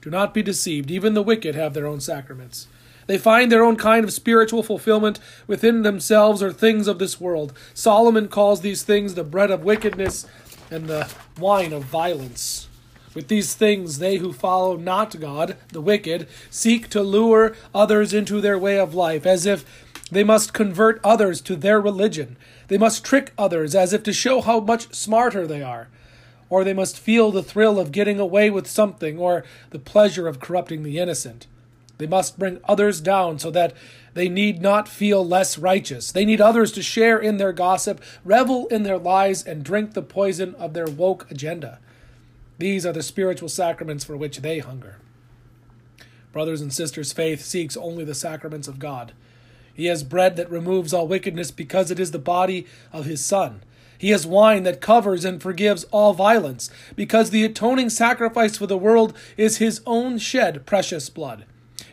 Do 0.00 0.08
not 0.08 0.32
be 0.32 0.42
deceived, 0.42 0.90
even 0.90 1.12
the 1.12 1.22
wicked 1.22 1.54
have 1.54 1.74
their 1.74 1.86
own 1.86 2.00
sacraments. 2.00 2.68
They 3.06 3.18
find 3.18 3.50
their 3.50 3.62
own 3.62 3.76
kind 3.76 4.04
of 4.04 4.12
spiritual 4.12 4.62
fulfillment 4.62 5.20
within 5.46 5.82
themselves 5.82 6.42
or 6.42 6.52
things 6.52 6.88
of 6.88 6.98
this 6.98 7.20
world. 7.20 7.52
Solomon 7.72 8.28
calls 8.28 8.60
these 8.60 8.82
things 8.82 9.14
the 9.14 9.24
bread 9.24 9.50
of 9.50 9.64
wickedness 9.64 10.26
and 10.70 10.86
the 10.86 11.08
wine 11.38 11.72
of 11.72 11.84
violence. 11.84 12.68
With 13.14 13.28
these 13.28 13.54
things, 13.54 13.98
they 13.98 14.16
who 14.16 14.32
follow 14.32 14.76
not 14.76 15.18
God, 15.18 15.56
the 15.72 15.80
wicked, 15.80 16.28
seek 16.50 16.90
to 16.90 17.02
lure 17.02 17.56
others 17.74 18.12
into 18.12 18.40
their 18.40 18.58
way 18.58 18.78
of 18.78 18.94
life, 18.94 19.24
as 19.24 19.46
if 19.46 19.64
they 20.10 20.22
must 20.22 20.52
convert 20.52 21.00
others 21.02 21.40
to 21.42 21.56
their 21.56 21.80
religion. 21.80 22.36
They 22.68 22.76
must 22.76 23.04
trick 23.04 23.32
others 23.38 23.74
as 23.74 23.92
if 23.92 24.02
to 24.02 24.12
show 24.12 24.40
how 24.42 24.60
much 24.60 24.94
smarter 24.94 25.46
they 25.46 25.62
are. 25.62 25.88
Or 26.50 26.62
they 26.62 26.74
must 26.74 26.98
feel 26.98 27.32
the 27.32 27.42
thrill 27.42 27.78
of 27.78 27.90
getting 27.90 28.20
away 28.20 28.50
with 28.50 28.68
something, 28.68 29.18
or 29.18 29.44
the 29.70 29.78
pleasure 29.78 30.28
of 30.28 30.38
corrupting 30.38 30.82
the 30.82 30.98
innocent. 30.98 31.46
They 31.98 32.06
must 32.06 32.38
bring 32.38 32.60
others 32.64 33.00
down 33.00 33.38
so 33.38 33.50
that 33.52 33.72
they 34.14 34.28
need 34.28 34.60
not 34.60 34.88
feel 34.88 35.26
less 35.26 35.58
righteous. 35.58 36.12
They 36.12 36.24
need 36.24 36.40
others 36.40 36.72
to 36.72 36.82
share 36.82 37.18
in 37.18 37.36
their 37.36 37.52
gossip, 37.52 38.02
revel 38.24 38.66
in 38.68 38.82
their 38.82 38.98
lies, 38.98 39.42
and 39.42 39.64
drink 39.64 39.94
the 39.94 40.02
poison 40.02 40.54
of 40.56 40.74
their 40.74 40.86
woke 40.86 41.30
agenda. 41.30 41.78
These 42.58 42.86
are 42.86 42.92
the 42.92 43.02
spiritual 43.02 43.48
sacraments 43.48 44.04
for 44.04 44.16
which 44.16 44.38
they 44.38 44.58
hunger. 44.58 44.96
Brothers 46.32 46.60
and 46.60 46.72
sisters, 46.72 47.12
faith 47.12 47.42
seeks 47.42 47.76
only 47.76 48.04
the 48.04 48.14
sacraments 48.14 48.68
of 48.68 48.78
God. 48.78 49.12
He 49.72 49.86
has 49.86 50.02
bread 50.02 50.36
that 50.36 50.50
removes 50.50 50.94
all 50.94 51.06
wickedness 51.06 51.50
because 51.50 51.90
it 51.90 52.00
is 52.00 52.10
the 52.10 52.18
body 52.18 52.66
of 52.92 53.04
his 53.04 53.24
Son. 53.24 53.62
He 53.98 54.10
has 54.10 54.26
wine 54.26 54.62
that 54.62 54.80
covers 54.80 55.24
and 55.24 55.40
forgives 55.40 55.84
all 55.84 56.12
violence 56.12 56.70
because 56.94 57.30
the 57.30 57.44
atoning 57.44 57.90
sacrifice 57.90 58.56
for 58.56 58.66
the 58.66 58.76
world 58.76 59.16
is 59.36 59.58
his 59.58 59.80
own 59.86 60.18
shed 60.18 60.66
precious 60.66 61.08
blood. 61.10 61.44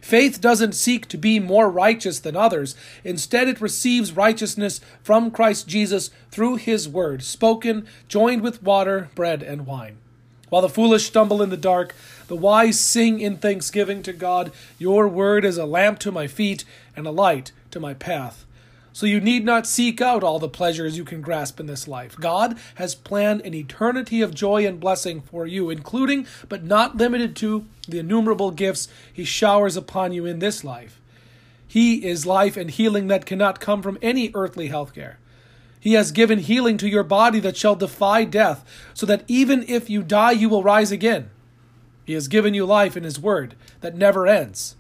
Faith 0.04 0.42
doesn't 0.42 0.76
seek 0.76 1.08
to 1.08 1.18
be 1.18 1.40
more 1.40 1.70
righteous 1.70 2.20
than 2.20 2.36
others. 2.36 2.76
Instead, 3.06 3.48
it 3.48 3.62
receives 3.62 4.12
righteousness 4.12 4.82
from 5.02 5.32
Christ 5.32 5.66
Jesus 5.66 6.10
through 6.30 6.58
his 6.58 6.90
word, 6.90 7.24
spoken, 7.24 7.88
joined 8.10 8.42
with 8.42 8.62
water, 8.62 9.10
bread, 9.16 9.42
and 9.42 9.66
wine. 9.66 9.96
While 10.50 10.62
the 10.62 10.68
foolish 10.68 11.06
stumble 11.06 11.42
in 11.42 11.52
the 11.52 11.58
dark, 11.58 11.96
the 12.28 12.36
wise 12.36 12.82
sing 12.82 13.22
in 13.22 13.38
thanksgiving 13.38 14.04
to 14.04 14.12
God. 14.12 14.52
Your 14.78 15.08
word 15.08 15.46
is 15.46 15.58
a 15.58 15.66
lamp 15.66 16.00
to 16.00 16.12
my 16.12 16.28
feet 16.28 16.66
and 16.98 17.08
a 17.08 17.12
light 17.12 17.54
to 17.72 17.80
my 17.80 17.94
path. 17.94 18.46
So 18.94 19.08
you 19.08 19.20
need 19.20 19.44
not 19.44 19.66
seek 19.66 20.02
out 20.02 20.24
all 20.24 20.38
the 20.38 20.48
pleasures 20.48 20.98
you 20.98 21.04
can 21.04 21.22
grasp 21.22 21.60
in 21.60 21.66
this 21.66 21.88
life. 21.88 22.16
God 22.16 22.60
has 22.76 22.94
planned 22.94 23.42
an 23.42 23.56
eternity 23.56 24.22
of 24.22 24.36
joy 24.36 24.68
and 24.68 24.80
blessing 24.80 25.22
for 25.22 25.48
you, 25.48 25.72
including, 25.72 26.28
but 26.48 26.64
not 26.64 26.96
limited 26.96 27.36
to, 27.38 27.66
the 27.88 27.98
innumerable 27.98 28.52
gifts 28.52 28.88
He 29.12 29.26
showers 29.26 29.76
upon 29.76 30.14
you 30.14 30.28
in 30.28 30.38
this 30.38 30.64
life. 30.64 31.02
He 31.68 32.06
is 32.06 32.28
life 32.28 32.56
and 32.56 32.70
healing 32.70 33.08
that 33.08 33.26
cannot 33.26 33.60
come 33.60 33.82
from 33.82 33.98
any 34.00 34.32
earthly 34.36 34.68
health 34.68 34.94
care. 34.94 35.18
He 35.80 35.94
has 35.94 36.12
given 36.12 36.38
healing 36.38 36.78
to 36.78 36.88
your 36.88 37.04
body 37.04 37.40
that 37.40 37.58
shall 37.58 37.76
defy 37.76 38.26
death, 38.26 38.64
so 38.94 39.08
that 39.08 39.24
even 39.28 39.66
if 39.68 39.90
you 39.90 40.04
die, 40.04 40.34
you 40.34 40.50
will 40.50 40.62
rise 40.62 40.92
again. 40.92 41.32
He 42.06 42.14
has 42.14 42.28
given 42.28 42.54
you 42.54 42.66
life 42.68 42.96
in 42.96 43.04
His 43.04 43.20
Word 43.20 43.56
that 43.82 43.96
never 43.96 44.28
ends. 44.28 44.76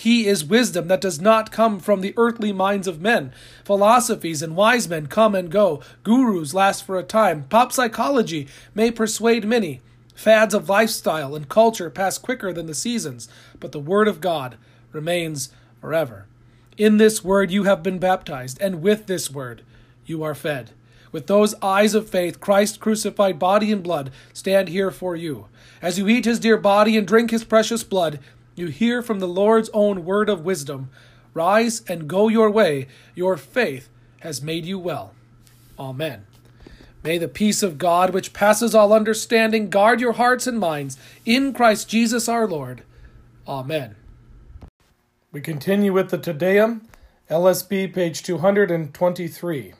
He 0.00 0.26
is 0.26 0.46
wisdom 0.46 0.88
that 0.88 1.02
does 1.02 1.20
not 1.20 1.52
come 1.52 1.78
from 1.78 2.00
the 2.00 2.14
earthly 2.16 2.54
minds 2.54 2.88
of 2.88 3.02
men. 3.02 3.34
Philosophies 3.66 4.40
and 4.40 4.56
wise 4.56 4.88
men 4.88 5.08
come 5.08 5.34
and 5.34 5.50
go. 5.50 5.82
Gurus 6.04 6.54
last 6.54 6.84
for 6.84 6.98
a 6.98 7.02
time. 7.02 7.44
Pop 7.50 7.70
psychology 7.70 8.48
may 8.74 8.90
persuade 8.90 9.44
many. 9.44 9.82
Fads 10.14 10.54
of 10.54 10.70
lifestyle 10.70 11.34
and 11.34 11.50
culture 11.50 11.90
pass 11.90 12.16
quicker 12.16 12.50
than 12.50 12.64
the 12.64 12.72
seasons, 12.74 13.28
but 13.58 13.72
the 13.72 13.78
Word 13.78 14.08
of 14.08 14.22
God 14.22 14.56
remains 14.90 15.50
forever. 15.82 16.24
In 16.78 16.96
this 16.96 17.22
Word 17.22 17.50
you 17.50 17.64
have 17.64 17.82
been 17.82 17.98
baptized, 17.98 18.58
and 18.58 18.80
with 18.80 19.04
this 19.04 19.30
Word 19.30 19.60
you 20.06 20.22
are 20.22 20.34
fed. 20.34 20.70
With 21.12 21.26
those 21.26 21.54
eyes 21.60 21.94
of 21.94 22.08
faith, 22.08 22.40
Christ 22.40 22.80
crucified 22.80 23.38
body 23.38 23.70
and 23.70 23.82
blood 23.82 24.12
stand 24.32 24.70
here 24.70 24.90
for 24.90 25.14
you. 25.14 25.48
As 25.82 25.98
you 25.98 26.08
eat 26.08 26.24
his 26.24 26.40
dear 26.40 26.56
body 26.56 26.96
and 26.96 27.06
drink 27.06 27.32
his 27.32 27.44
precious 27.44 27.84
blood, 27.84 28.18
you 28.60 28.68
hear 28.68 29.02
from 29.02 29.18
the 29.18 29.28
Lord's 29.28 29.70
own 29.72 30.04
word 30.04 30.28
of 30.28 30.44
wisdom 30.44 30.90
Rise 31.34 31.82
and 31.88 32.08
go 32.08 32.28
your 32.28 32.50
way. 32.50 32.88
Your 33.14 33.36
faith 33.36 33.88
has 34.20 34.42
made 34.42 34.64
you 34.64 34.78
well. 34.78 35.14
Amen. 35.78 36.26
May 37.02 37.18
the 37.18 37.28
peace 37.28 37.62
of 37.62 37.78
God, 37.78 38.12
which 38.12 38.32
passes 38.32 38.74
all 38.74 38.92
understanding, 38.92 39.70
guard 39.70 40.00
your 40.00 40.12
hearts 40.12 40.46
and 40.46 40.58
minds 40.58 40.98
in 41.24 41.54
Christ 41.54 41.88
Jesus 41.88 42.28
our 42.28 42.46
Lord. 42.46 42.82
Amen. 43.48 43.96
We 45.32 45.40
continue 45.40 45.92
with 45.92 46.10
the 46.10 46.18
Te 46.18 46.32
Deum, 46.32 46.86
LSB, 47.30 47.94
page 47.94 48.22
223. 48.22 49.74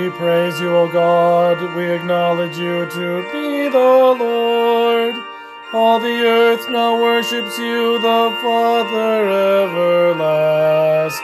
We 0.00 0.08
praise 0.08 0.58
you, 0.58 0.74
O 0.74 0.88
God. 0.88 1.60
We 1.76 1.90
acknowledge 1.90 2.56
you 2.56 2.86
to 2.88 3.22
be 3.32 3.68
the 3.68 4.16
Lord. 4.18 5.14
All 5.74 6.00
the 6.00 6.22
earth 6.24 6.70
now 6.70 6.98
worships 6.98 7.58
you, 7.58 7.98
the 8.00 8.34
Father 8.40 9.28
everlasting. 9.60 11.20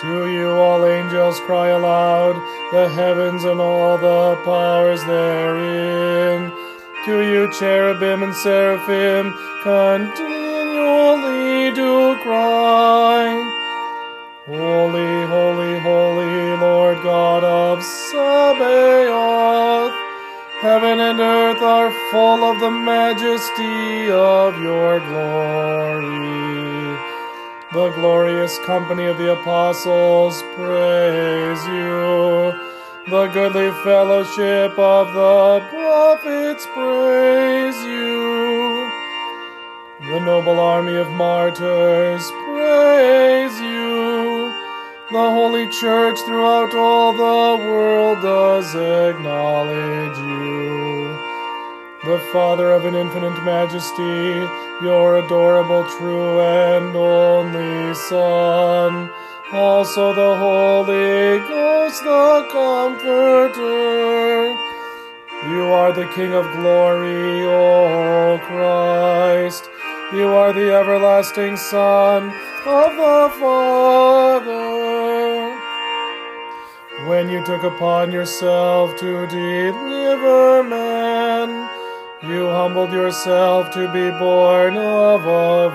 To 0.00 0.28
you 0.30 0.50
all 0.50 0.86
angels 0.86 1.40
cry 1.40 1.70
aloud, 1.70 2.36
the 2.70 2.88
heavens 2.88 3.42
and 3.42 3.60
all 3.60 3.98
the 3.98 4.36
powers 4.44 5.02
therein. 5.04 6.52
To 7.04 7.20
you 7.20 7.52
cherubim 7.58 8.22
and 8.22 8.32
seraphim 8.32 9.34
continually 9.64 10.28
do 11.74 12.16
cry. 12.22 13.47
Holy, 14.48 15.26
holy, 15.26 15.78
holy, 15.80 16.56
Lord 16.56 17.02
God 17.02 17.44
of 17.44 17.82
Sabaoth. 17.82 18.32
Heaven 20.62 21.00
and 21.00 21.20
earth 21.20 21.60
are 21.60 21.92
full 22.10 22.42
of 22.50 22.58
the 22.58 22.70
majesty 22.70 24.10
of 24.10 24.58
your 24.62 25.00
glory. 25.00 26.96
The 27.74 27.90
glorious 28.00 28.58
company 28.60 29.04
of 29.04 29.18
the 29.18 29.32
apostles 29.32 30.42
praise 30.56 31.62
you. 31.66 32.54
The 33.10 33.26
goodly 33.34 33.70
fellowship 33.84 34.78
of 34.78 35.12
the 35.12 35.60
prophets 35.68 36.66
praise 36.72 37.76
you. 37.84 38.90
The 40.08 40.20
noble 40.20 40.58
army 40.58 40.94
of 40.94 41.10
martyrs 41.10 42.30
praise 42.46 43.60
you. 43.60 43.67
The 45.10 45.16
holy 45.16 45.66
church 45.70 46.20
throughout 46.20 46.74
all 46.74 47.14
the 47.14 47.64
world 47.64 48.20
does 48.20 48.74
acknowledge 48.74 50.18
you. 50.18 51.16
The 52.04 52.18
Father 52.30 52.72
of 52.72 52.84
an 52.84 52.94
infinite 52.94 53.42
majesty, 53.42 54.46
your 54.84 55.24
adorable, 55.24 55.88
true, 55.96 56.42
and 56.42 56.94
only 56.94 57.94
Son, 57.94 59.08
also 59.50 60.12
the 60.12 60.36
Holy 60.36 61.38
Ghost, 61.48 62.04
the 62.04 62.46
Comforter. 62.52 64.54
You 65.48 65.72
are 65.72 65.94
the 65.94 66.06
King 66.14 66.34
of 66.34 66.44
glory, 66.56 67.46
O 67.46 68.38
Christ. 68.44 69.70
You 70.12 70.28
are 70.28 70.52
the 70.52 70.70
everlasting 70.70 71.56
Son 71.56 72.30
of 72.66 72.94
the 72.94 73.30
Father. 73.40 74.57
When 77.08 77.30
you 77.30 77.40
took 77.42 77.62
upon 77.62 78.12
yourself 78.12 78.94
to 78.98 79.26
deliver 79.28 80.62
man, 80.62 81.70
you 82.22 82.46
humbled 82.48 82.92
yourself 82.92 83.72
to 83.72 83.90
be 83.94 84.10
born 84.18 84.76
of 84.76 85.24
a 85.24 85.70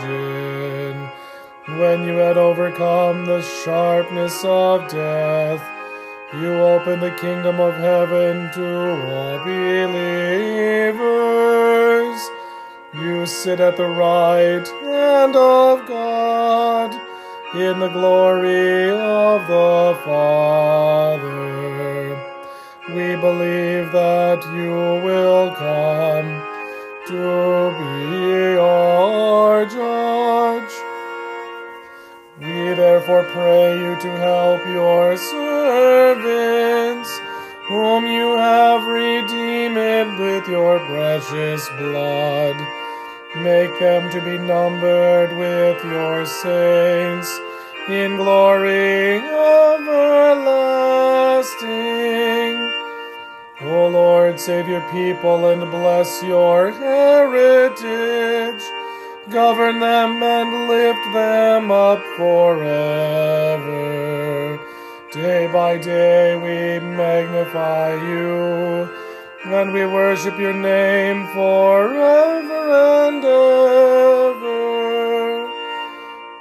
virgin. 0.00 0.08
When 1.78 2.02
you 2.02 2.16
had 2.16 2.36
overcome 2.36 3.26
the 3.26 3.42
sharpness 3.62 4.44
of 4.44 4.88
death, 4.88 5.62
you 6.34 6.52
opened 6.52 7.00
the 7.00 7.12
kingdom 7.12 7.60
of 7.60 7.76
heaven 7.76 8.50
to 8.54 8.90
all 9.14 9.38
believers. 9.44 9.88
You 12.92 13.24
sit 13.24 13.60
at 13.60 13.76
the 13.76 13.86
right 13.86 14.66
hand 14.82 15.36
of 15.36 15.86
God 15.86 17.07
in 17.54 17.78
the 17.78 17.88
glory 17.88 18.90
of 18.90 19.46
the 19.48 19.98
Father. 20.04 21.28
We 22.88 23.16
believe 23.16 23.90
that 23.92 24.44
you 24.54 25.00
will 25.02 25.50
come 25.54 26.42
to 27.06 27.70
be 27.78 28.58
our 28.58 29.64
judge. 29.64 30.72
We 32.38 32.74
therefore 32.74 33.24
pray 33.32 33.78
you 33.78 33.96
to 33.98 34.10
help 34.18 34.66
your 34.66 35.16
servants, 35.16 37.10
whom 37.68 38.06
you 38.06 38.36
have 38.36 38.84
redeemed 38.86 40.18
with 40.18 40.46
your 40.48 40.78
precious 40.80 41.66
blood. 41.78 42.87
Make 43.36 43.78
them 43.78 44.10
to 44.10 44.22
be 44.22 44.38
numbered 44.38 45.36
with 45.36 45.84
your 45.84 46.24
saints 46.24 47.38
in 47.86 48.16
glory 48.16 49.18
everlasting. 49.18 50.48
O 53.60 53.88
Lord, 53.88 54.40
save 54.40 54.66
your 54.66 54.80
people 54.90 55.48
and 55.48 55.60
bless 55.70 56.22
your 56.22 56.70
heritage. 56.72 58.62
Govern 59.28 59.78
them 59.78 60.22
and 60.22 60.68
lift 60.70 61.12
them 61.12 61.70
up 61.70 62.02
forever. 62.16 63.68
Day 65.12 65.46
by 65.52 65.76
day 65.76 66.34
we 66.34 66.80
magnify 66.80 67.94
you 67.94 68.88
and 69.44 69.72
we 69.72 69.86
worship 69.86 70.38
your 70.38 70.52
name 70.52 71.26
forever 71.28 73.08
and 73.08 73.24
ever. 73.24 74.58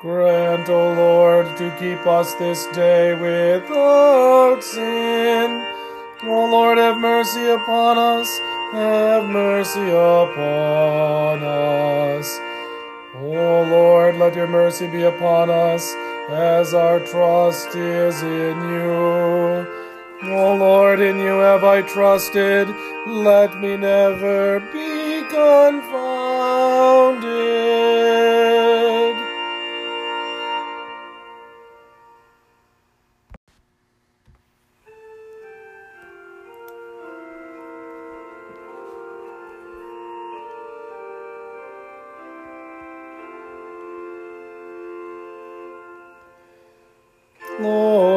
Grant, 0.02 0.68
O 0.70 0.94
Lord, 0.94 1.56
to 1.58 1.70
keep 1.80 2.06
us 2.08 2.34
this 2.36 2.66
day 2.68 3.14
without 3.14 4.64
sin. 4.64 5.66
O 6.24 6.50
Lord, 6.52 6.78
have 6.80 6.98
mercy 6.98 7.46
upon 7.48 7.98
us, 7.98 8.40
have 8.72 9.26
mercy 9.26 9.90
upon 9.90 11.44
us. 11.44 12.40
O 13.22 13.64
Lord, 13.70 14.18
let 14.18 14.36
your 14.36 14.48
mercy 14.48 14.88
be 14.88 15.04
upon 15.04 15.50
us, 15.52 15.94
as 16.30 16.74
our 16.74 17.00
trust 17.00 17.76
is 17.76 18.24
in 18.24 18.58
you. 18.70 19.87
O 20.24 20.56
Lord, 20.56 21.00
in 21.00 21.20
you 21.20 21.38
have 21.40 21.64
I 21.64 21.84
trusted. 21.84 22.68
Let 23.06 23.60
me 23.60 23.78
never 23.78 24.60
be 24.60 25.22
confounded. 25.30 26.18
Lord, 47.60 48.17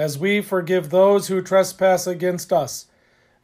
as 0.00 0.18
we 0.18 0.40
forgive 0.40 0.88
those 0.88 1.28
who 1.28 1.42
trespass 1.42 2.06
against 2.06 2.54
us. 2.54 2.86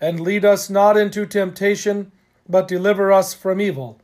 And 0.01 0.19
lead 0.19 0.43
us 0.43 0.71
not 0.71 0.97
into 0.97 1.27
temptation, 1.27 2.13
but 2.49 2.67
deliver 2.67 3.13
us 3.13 3.35
from 3.35 3.61
evil. 3.61 4.01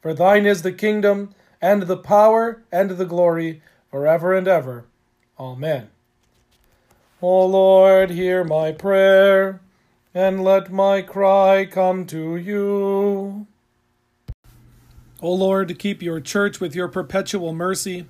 For 0.00 0.14
thine 0.14 0.46
is 0.46 0.62
the 0.62 0.72
kingdom, 0.72 1.34
and 1.60 1.82
the 1.82 1.96
power, 1.96 2.62
and 2.70 2.90
the 2.90 3.04
glory, 3.04 3.60
forever 3.90 4.34
and 4.34 4.46
ever. 4.46 4.84
Amen. 5.36 5.88
O 7.20 7.44
Lord, 7.44 8.10
hear 8.10 8.44
my 8.44 8.70
prayer, 8.70 9.60
and 10.14 10.44
let 10.44 10.70
my 10.70 11.02
cry 11.02 11.66
come 11.68 12.06
to 12.06 12.36
you. 12.36 13.48
O 15.20 15.32
Lord, 15.32 15.76
keep 15.80 16.02
your 16.02 16.20
church 16.20 16.60
with 16.60 16.72
your 16.72 16.86
perpetual 16.86 17.52
mercy, 17.52 18.06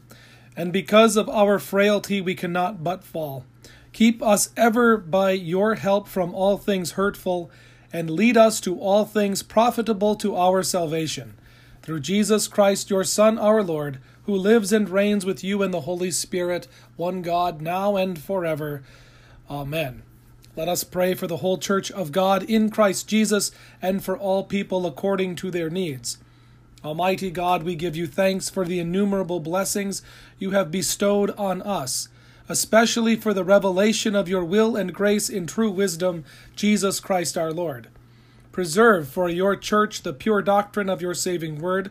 and 0.55 0.71
because 0.71 1.17
of 1.17 1.31
our 1.31 1.59
frailty 1.59 2.20
we 2.20 2.35
cannot 2.35 2.85
but 2.85 3.03
fall. 3.03 3.47
Keep 3.97 4.22
us 4.22 4.51
ever 4.59 4.99
by 4.99 5.30
your 5.30 5.76
help 5.76 6.07
from 6.07 6.34
all 6.34 6.59
things 6.59 6.92
hurtful, 7.01 7.51
and 7.90 8.11
lead 8.11 8.36
us 8.36 8.61
to 8.61 8.78
all 8.78 9.07
things 9.07 9.42
profitable 9.42 10.14
to 10.16 10.36
our 10.36 10.62
salvation. 10.62 11.32
Through 11.80 12.01
Jesus 12.01 12.47
Christ, 12.47 12.90
your 12.90 13.05
Son, 13.05 13.38
our 13.38 13.62
Lord, 13.62 13.99
who 14.24 14.36
lives 14.36 14.70
and 14.70 14.90
reigns 14.90 15.24
with 15.24 15.42
you 15.42 15.62
in 15.62 15.70
the 15.70 15.80
Holy 15.80 16.11
Spirit, 16.11 16.68
one 16.97 17.22
God, 17.22 17.62
now 17.62 17.97
and 17.97 18.18
forever. 18.18 18.82
Amen. 19.49 20.03
Let 20.57 20.68
us 20.68 20.84
pray 20.84 21.14
for 21.14 21.26
the 21.26 21.38
whole 21.38 21.57
church 21.57 21.90
of 21.90 22.12
God 22.12 22.42
in 22.42 22.68
Christ 22.68 23.09
Jesus 23.09 23.51
and 23.80 24.05
for 24.05 24.18
all 24.18 24.44
people 24.44 24.84
according 24.84 25.36
to 25.36 25.51
their 25.51 25.70
needs. 25.70 26.18
Almighty 26.84 27.30
God, 27.30 27.62
we 27.62 27.74
give 27.74 27.97
you 27.97 28.07
thanks 28.07 28.51
for 28.51 28.66
the 28.66 28.78
innumerable 28.78 29.40
blessings 29.40 30.03
you 30.38 30.51
have 30.51 30.70
bestowed 30.70 31.30
on 31.38 31.62
us, 31.62 32.11
especially 32.49 33.16
for 33.16 33.34
the 33.34 33.44
revelation 33.44 34.14
of 34.14 34.28
your 34.28 34.44
will 34.44 34.76
and 34.76 34.94
grace 34.94 35.28
in 35.28 35.47
true 35.47 35.70
wisdom, 35.70 36.24
Jesus 36.55 37.01
Christ 37.01 37.36
our 37.36 37.53
Lord. 37.53 37.88
Preserve 38.53 39.09
for 39.09 39.28
your 39.28 39.55
church 39.55 40.03
the 40.03 40.12
pure 40.12 40.40
doctrine 40.40 40.88
of 40.88 41.03
your 41.03 41.14
saving 41.14 41.61
word. 41.61 41.90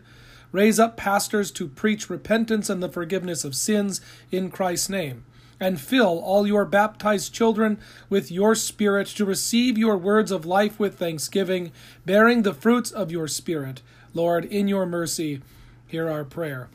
Raise 0.51 0.79
up 0.79 0.97
pastors 0.97 1.51
to 1.51 1.67
preach 1.67 2.09
repentance 2.09 2.69
and 2.69 2.81
the 2.81 2.89
forgiveness 2.89 3.43
of 3.43 3.55
sins 3.55 4.01
in 4.31 4.49
Christ's 4.49 4.89
name. 4.89 5.25
And 5.59 5.79
fill 5.79 6.19
all 6.19 6.47
your 6.47 6.65
baptized 6.65 7.33
children 7.33 7.77
with 8.09 8.31
your 8.31 8.55
Spirit 8.55 9.07
to 9.07 9.25
receive 9.25 9.77
your 9.77 9.95
words 9.95 10.31
of 10.31 10.45
life 10.45 10.79
with 10.79 10.97
thanksgiving, 10.97 11.71
bearing 12.05 12.41
the 12.41 12.53
fruits 12.53 12.91
of 12.91 13.11
your 13.11 13.27
Spirit. 13.27 13.81
Lord, 14.13 14.45
in 14.45 14.67
your 14.67 14.85
mercy, 14.85 15.41
hear 15.87 16.09
our 16.09 16.23
prayer. 16.23 16.69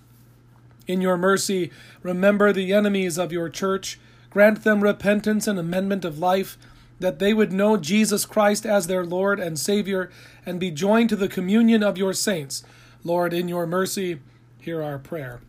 In 0.90 1.00
your 1.00 1.16
mercy, 1.16 1.70
remember 2.02 2.52
the 2.52 2.72
enemies 2.72 3.16
of 3.16 3.30
your 3.30 3.48
church. 3.48 4.00
Grant 4.28 4.64
them 4.64 4.80
repentance 4.80 5.46
and 5.46 5.56
amendment 5.56 6.04
of 6.04 6.18
life, 6.18 6.58
that 6.98 7.20
they 7.20 7.32
would 7.32 7.52
know 7.52 7.76
Jesus 7.76 8.26
Christ 8.26 8.66
as 8.66 8.88
their 8.88 9.04
Lord 9.04 9.38
and 9.38 9.56
Savior, 9.56 10.10
and 10.44 10.58
be 10.58 10.72
joined 10.72 11.08
to 11.10 11.16
the 11.16 11.28
communion 11.28 11.84
of 11.84 11.96
your 11.96 12.12
saints 12.12 12.64
Lord, 13.04 13.32
in 13.32 13.46
your 13.46 13.68
mercy, 13.68 14.18
hear 14.60 14.82
our 14.82 14.98
prayer. 14.98 15.40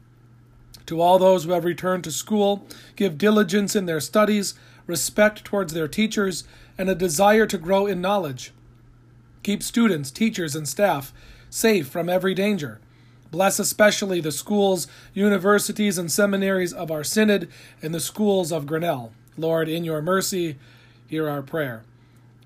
To 0.86 1.02
all 1.02 1.18
those 1.18 1.46
who 1.46 1.52
have 1.54 1.66
returned 1.66 2.04
to 2.04 2.12
school, 2.12 2.68
give 2.96 3.18
diligence 3.18 3.76
in 3.76 3.88
their 3.88 4.00
studies, 4.00 4.54
respect 4.86 5.44
towards 5.44 5.74
their 5.74 5.88
teachers, 5.88 6.44
and 6.78 6.88
a 6.88 6.94
desire 6.94 7.48
to 7.48 7.58
grow 7.58 7.88
in 7.88 8.00
knowledge. 8.00 8.54
Keep 9.42 9.64
students, 9.64 10.12
teachers, 10.12 10.56
and 10.56 10.70
staff 10.70 11.12
safe 11.50 11.88
from 11.88 12.10
every 12.10 12.36
danger. 12.36 12.80
Bless 13.32 13.60
especially 13.60 14.20
the 14.20 14.32
schools, 14.32 14.88
universities, 15.14 15.98
and 15.98 16.12
seminaries 16.12 16.74
of 16.74 16.92
our 16.92 17.04
synod 17.04 17.50
and 17.82 17.94
the 17.94 18.00
schools 18.02 18.52
of 18.52 18.68
Grinnell. 18.68 19.14
Lord, 19.38 19.70
in 19.70 19.86
your 19.86 20.02
mercy, 20.02 20.58
hear 21.08 21.30
our 21.30 21.42
prayer. 21.42 21.84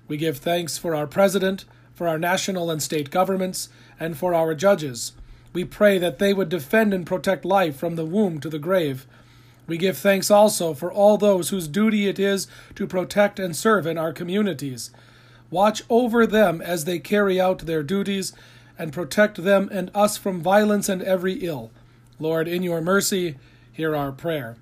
We 0.06 0.16
give 0.16 0.38
thanks 0.38 0.78
for 0.78 0.94
our 0.94 1.08
president, 1.08 1.64
for 1.92 2.06
our 2.06 2.18
national 2.18 2.70
and 2.70 2.80
state 2.80 3.10
governments, 3.10 3.68
and 3.98 4.16
for 4.16 4.32
our 4.32 4.54
judges. 4.54 5.12
We 5.52 5.64
pray 5.64 5.98
that 5.98 6.20
they 6.20 6.32
would 6.32 6.48
defend 6.48 6.94
and 6.94 7.04
protect 7.04 7.44
life 7.44 7.76
from 7.76 7.96
the 7.96 8.04
womb 8.04 8.38
to 8.40 8.48
the 8.48 8.58
grave. 8.58 9.06
We 9.66 9.78
give 9.78 9.98
thanks 9.98 10.30
also 10.30 10.74
for 10.74 10.92
all 10.92 11.16
those 11.16 11.48
whose 11.48 11.66
duty 11.66 12.06
it 12.06 12.20
is 12.20 12.46
to 12.76 12.86
protect 12.86 13.40
and 13.40 13.56
serve 13.56 13.86
in 13.86 13.98
our 13.98 14.12
communities. 14.12 14.92
Watch 15.50 15.82
over 15.88 16.26
them 16.26 16.60
as 16.60 16.84
they 16.84 16.98
carry 16.98 17.40
out 17.40 17.60
their 17.60 17.82
duties, 17.82 18.32
and 18.78 18.92
protect 18.92 19.42
them 19.42 19.68
and 19.72 19.90
us 19.94 20.16
from 20.16 20.40
violence 20.40 20.88
and 20.88 21.02
every 21.02 21.34
ill. 21.34 21.70
Lord, 22.18 22.48
in 22.48 22.62
your 22.62 22.80
mercy, 22.80 23.36
hear 23.72 23.94
our 23.94 24.12
prayer. 24.12 24.56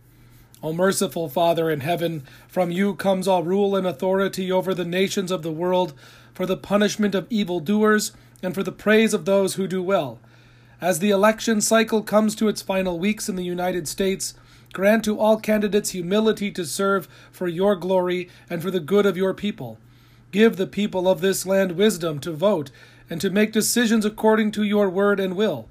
O 0.62 0.72
merciful 0.72 1.28
Father 1.28 1.70
in 1.70 1.80
heaven, 1.80 2.22
from 2.48 2.70
you 2.70 2.94
comes 2.94 3.28
all 3.28 3.42
rule 3.42 3.76
and 3.76 3.86
authority 3.86 4.50
over 4.50 4.72
the 4.72 4.84
nations 4.84 5.30
of 5.30 5.42
the 5.42 5.52
world 5.52 5.92
for 6.32 6.46
the 6.46 6.56
punishment 6.56 7.14
of 7.14 7.26
evildoers 7.30 8.12
and 8.42 8.54
for 8.54 8.62
the 8.62 8.72
praise 8.72 9.14
of 9.14 9.24
those 9.24 9.54
who 9.54 9.66
do 9.66 9.82
well. 9.82 10.18
As 10.80 10.98
the 10.98 11.10
election 11.10 11.60
cycle 11.60 12.02
comes 12.02 12.34
to 12.36 12.48
its 12.48 12.62
final 12.62 12.98
weeks 12.98 13.28
in 13.28 13.36
the 13.36 13.44
United 13.44 13.86
States, 13.86 14.34
grant 14.72 15.04
to 15.04 15.18
all 15.18 15.38
candidates 15.38 15.90
humility 15.90 16.50
to 16.50 16.64
serve 16.64 17.08
for 17.30 17.46
your 17.46 17.76
glory 17.76 18.28
and 18.50 18.60
for 18.60 18.70
the 18.70 18.80
good 18.80 19.06
of 19.06 19.16
your 19.16 19.34
people. 19.34 19.78
Give 20.32 20.56
the 20.56 20.66
people 20.66 21.06
of 21.06 21.20
this 21.20 21.46
land 21.46 21.72
wisdom 21.72 22.18
to 22.20 22.32
vote 22.32 22.70
and 23.11 23.20
to 23.20 23.30
make 23.30 23.52
decisions 23.52 24.05
according 24.05 24.50
to 24.52 24.62
your 24.62 24.88
word 24.88 25.20
and 25.20 25.36
will. 25.36 25.68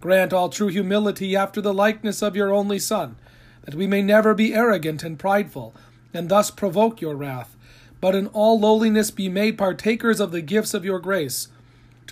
Grant 0.00 0.32
all 0.32 0.48
true 0.48 0.68
humility 0.68 1.36
after 1.36 1.60
the 1.60 1.74
likeness 1.74 2.22
of 2.22 2.36
your 2.36 2.52
only 2.52 2.78
Son, 2.78 3.16
that 3.64 3.74
we 3.74 3.86
may 3.86 4.02
never 4.02 4.34
be 4.34 4.54
arrogant 4.54 5.02
and 5.02 5.18
prideful, 5.18 5.74
and 6.12 6.28
thus 6.28 6.50
provoke 6.50 7.00
your 7.00 7.14
wrath, 7.14 7.56
but 8.00 8.14
in 8.14 8.26
all 8.28 8.58
lowliness 8.58 9.10
be 9.10 9.28
made 9.28 9.56
partakers 9.56 10.18
of 10.20 10.32
the 10.32 10.42
gifts 10.42 10.74
of 10.74 10.84
your 10.84 10.98
grace 10.98 11.48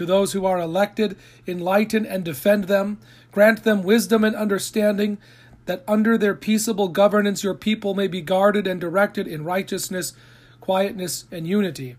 to 0.00 0.06
those 0.06 0.32
who 0.32 0.46
are 0.46 0.58
elected, 0.58 1.14
enlighten 1.46 2.06
and 2.06 2.24
defend 2.24 2.64
them. 2.64 2.98
Grant 3.32 3.64
them 3.64 3.82
wisdom 3.82 4.24
and 4.24 4.34
understanding, 4.34 5.18
that 5.66 5.84
under 5.86 6.16
their 6.16 6.34
peaceable 6.34 6.88
governance 6.88 7.44
your 7.44 7.52
people 7.52 7.94
may 7.94 8.06
be 8.06 8.22
guarded 8.22 8.66
and 8.66 8.80
directed 8.80 9.28
in 9.28 9.44
righteousness, 9.44 10.14
quietness, 10.60 11.26
and 11.30 11.46
unity. 11.46 11.96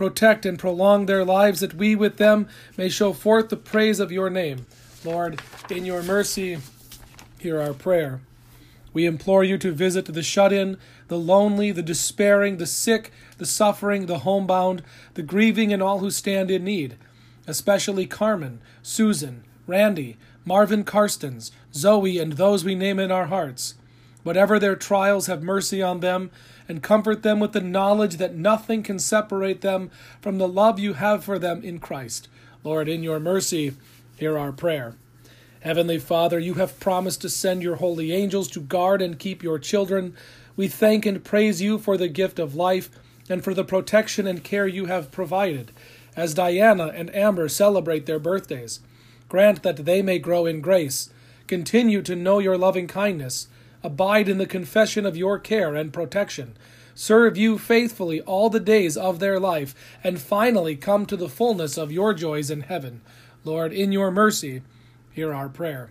Protect 0.00 0.46
and 0.46 0.58
prolong 0.58 1.04
their 1.04 1.26
lives, 1.26 1.60
that 1.60 1.74
we 1.74 1.94
with 1.94 2.16
them 2.16 2.48
may 2.74 2.88
show 2.88 3.12
forth 3.12 3.50
the 3.50 3.56
praise 3.58 4.00
of 4.00 4.10
your 4.10 4.30
name. 4.30 4.64
Lord, 5.04 5.42
in 5.68 5.84
your 5.84 6.02
mercy, 6.02 6.56
hear 7.38 7.60
our 7.60 7.74
prayer. 7.74 8.22
We 8.94 9.04
implore 9.04 9.44
you 9.44 9.58
to 9.58 9.72
visit 9.72 10.06
the 10.06 10.22
shut 10.22 10.54
in, 10.54 10.78
the 11.08 11.18
lonely, 11.18 11.70
the 11.70 11.82
despairing, 11.82 12.56
the 12.56 12.64
sick, 12.64 13.12
the 13.36 13.44
suffering, 13.44 14.06
the 14.06 14.20
homebound, 14.20 14.82
the 15.12 15.22
grieving, 15.22 15.70
and 15.70 15.82
all 15.82 15.98
who 15.98 16.10
stand 16.10 16.50
in 16.50 16.64
need 16.64 16.96
especially 17.46 18.06
Carmen, 18.06 18.62
Susan, 18.82 19.44
Randy, 19.66 20.16
Marvin 20.46 20.82
Karstens, 20.82 21.50
Zoe, 21.74 22.18
and 22.18 22.34
those 22.34 22.64
we 22.64 22.74
name 22.74 22.98
in 22.98 23.12
our 23.12 23.26
hearts. 23.26 23.74
Whatever 24.22 24.58
their 24.58 24.76
trials, 24.76 25.26
have 25.26 25.42
mercy 25.42 25.82
on 25.82 26.00
them, 26.00 26.30
and 26.68 26.82
comfort 26.82 27.22
them 27.22 27.40
with 27.40 27.52
the 27.52 27.60
knowledge 27.60 28.16
that 28.16 28.34
nothing 28.34 28.82
can 28.82 28.98
separate 28.98 29.60
them 29.60 29.90
from 30.20 30.38
the 30.38 30.48
love 30.48 30.78
you 30.78 30.94
have 30.94 31.24
for 31.24 31.38
them 31.38 31.62
in 31.62 31.78
Christ. 31.78 32.28
Lord, 32.62 32.88
in 32.88 33.02
your 33.02 33.18
mercy, 33.18 33.74
hear 34.16 34.38
our 34.38 34.52
prayer. 34.52 34.96
Heavenly 35.60 35.98
Father, 35.98 36.38
you 36.38 36.54
have 36.54 36.80
promised 36.80 37.20
to 37.22 37.28
send 37.28 37.62
your 37.62 37.76
holy 37.76 38.12
angels 38.12 38.48
to 38.48 38.60
guard 38.60 39.02
and 39.02 39.18
keep 39.18 39.42
your 39.42 39.58
children. 39.58 40.14
We 40.56 40.68
thank 40.68 41.04
and 41.06 41.24
praise 41.24 41.60
you 41.60 41.78
for 41.78 41.96
the 41.96 42.08
gift 42.08 42.38
of 42.38 42.54
life 42.54 42.90
and 43.28 43.44
for 43.44 43.54
the 43.54 43.64
protection 43.64 44.26
and 44.26 44.42
care 44.42 44.66
you 44.66 44.86
have 44.86 45.12
provided 45.12 45.72
as 46.16 46.34
Diana 46.34 46.92
and 46.94 47.14
Amber 47.14 47.48
celebrate 47.48 48.06
their 48.06 48.18
birthdays. 48.18 48.80
Grant 49.28 49.62
that 49.62 49.84
they 49.84 50.02
may 50.02 50.18
grow 50.18 50.46
in 50.46 50.60
grace, 50.60 51.10
continue 51.46 52.02
to 52.02 52.16
know 52.16 52.38
your 52.38 52.58
loving 52.58 52.86
kindness, 52.86 53.48
abide 53.82 54.28
in 54.28 54.38
the 54.38 54.46
confession 54.46 55.06
of 55.06 55.16
your 55.16 55.38
care 55.38 55.74
and 55.74 55.92
protection, 55.92 56.56
serve 56.94 57.36
you 57.36 57.58
faithfully 57.58 58.20
all 58.22 58.50
the 58.50 58.60
days 58.60 58.96
of 58.96 59.18
their 59.18 59.40
life, 59.40 59.74
and 60.04 60.20
finally 60.20 60.76
come 60.76 61.06
to 61.06 61.16
the 61.16 61.28
fullness 61.28 61.78
of 61.78 61.92
your 61.92 62.12
joys 62.12 62.50
in 62.50 62.62
heaven. 62.62 63.00
Lord, 63.44 63.72
in 63.72 63.92
your 63.92 64.10
mercy, 64.10 64.62
hear 65.12 65.32
our 65.32 65.48
prayer. 65.48 65.90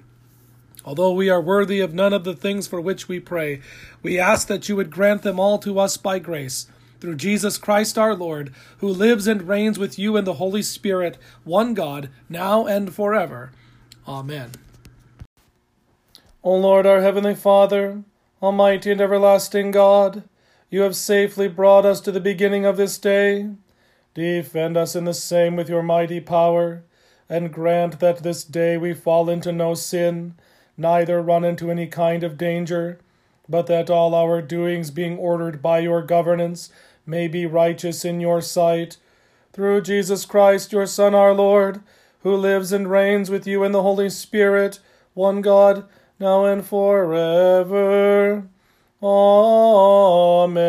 Although 0.86 1.14
we 1.14 1.30
are 1.30 1.42
worthy 1.42 1.82
of 1.82 1.94
none 1.94 2.14
of 2.14 2.24
the 2.24 2.36
things 2.36 2.68
for 2.68 2.80
which 2.80 3.08
we 3.08 3.20
pray, 3.20 3.62
we 4.02 4.18
ask 4.18 4.48
that 4.48 4.70
you 4.70 4.76
would 4.76 4.92
grant 4.92 5.24
them 5.24 5.40
all 5.40 5.58
to 5.60 5.80
us 5.80 5.98
by 5.98 6.20
grace 6.20 6.68
through 7.00 7.16
Jesus 7.16 7.58
Christ 7.58 7.98
our 7.98 8.16
Lord, 8.16 8.54
who 8.80 8.88
lives 8.88 9.28
and 9.28 9.48
reigns 9.48 9.80
with 9.80 9.98
you 9.98 10.18
in 10.18 10.26
the 10.26 10.34
Holy 10.34 10.62
Spirit, 10.62 11.18
one 11.44 11.74
God, 11.74 12.10
now 12.28 12.66
and 12.66 12.94
forever. 12.94 13.52
Amen. 14.08 14.52
O 16.42 16.56
Lord, 16.56 16.86
our 16.86 17.02
heavenly 17.02 17.36
Father, 17.36 18.02
almighty 18.42 18.94
and 18.94 19.02
everlasting 19.02 19.72
God, 19.72 20.24
you 20.70 20.82
have 20.84 20.96
safely 20.96 21.50
brought 21.50 21.86
us 21.86 22.00
to 22.00 22.14
the 22.14 22.22
beginning 22.22 22.66
of 22.66 22.78
this 22.78 22.98
day. 22.98 23.50
Defend 24.14 24.78
us 24.78 24.96
in 24.96 25.04
the 25.04 25.14
same 25.14 25.58
with 25.58 25.68
your 25.68 25.84
mighty 25.84 26.22
power, 26.22 26.84
and 27.28 27.52
grant 27.52 28.00
that 28.00 28.24
this 28.24 28.46
day 28.46 28.78
we 28.78 28.94
fall 28.94 29.30
into 29.30 29.52
no 29.52 29.74
sin, 29.74 30.36
neither 30.78 31.22
run 31.22 31.44
into 31.44 31.70
any 31.70 31.88
kind 31.88 32.24
of 32.24 32.38
danger, 32.38 33.02
but 33.50 33.68
that 33.68 33.90
all 33.90 34.16
our 34.16 34.42
doings, 34.42 34.92
being 34.92 35.18
ordered 35.18 35.62
by 35.62 35.80
your 35.80 36.02
governance, 36.02 36.70
may 37.06 37.28
be 37.28 37.46
righteous 37.46 38.06
in 38.06 38.22
your 38.22 38.40
sight. 38.40 38.96
Through 39.52 39.82
Jesus 39.82 40.24
Christ, 40.24 40.72
your 40.72 40.86
Son, 40.86 41.14
our 41.14 41.34
Lord, 41.34 41.82
who 42.24 42.34
lives 42.34 42.72
and 42.72 42.90
reigns 42.90 43.30
with 43.30 43.46
you 43.46 43.66
in 43.66 43.74
the 43.74 43.84
Holy 43.84 44.10
Spirit, 44.10 44.80
one 45.14 45.42
God, 45.42 45.84
now 46.20 46.46
and 46.46 46.66
forever. 46.66 48.48
Amen. 49.02 50.60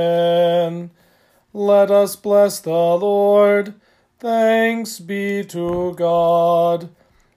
Let 1.53 1.91
us 1.91 2.15
bless 2.15 2.61
the 2.61 2.71
Lord. 2.71 3.75
Thanks 4.21 5.01
be 5.01 5.45
to 5.47 5.95
God. 5.95 6.91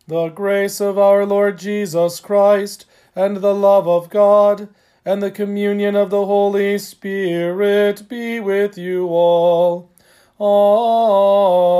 The 0.07 0.29
grace 0.29 0.79
of 0.81 0.99
our 0.99 1.25
Lord 1.25 1.57
Jesus 1.57 2.19
Christ, 2.19 2.85
and 3.15 3.37
the 3.37 3.55
love 3.55 3.87
of 3.87 4.09
God, 4.09 4.67
and 5.05 5.23
the 5.23 5.31
communion 5.31 5.95
of 5.95 6.09
the 6.09 6.25
Holy 6.25 6.77
Spirit 6.77 8.09
be 8.09 8.39
with 8.39 8.77
you 8.77 9.07
all. 9.07 9.89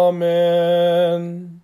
Amen. 0.09 1.61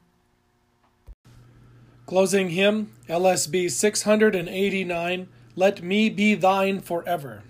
Closing 2.05 2.49
hymn, 2.49 2.91
LSB 3.09 3.71
689, 3.71 5.27
Let 5.55 5.81
Me 5.81 6.09
Be 6.09 6.35
Thine 6.35 6.79
Forever. 6.79 7.41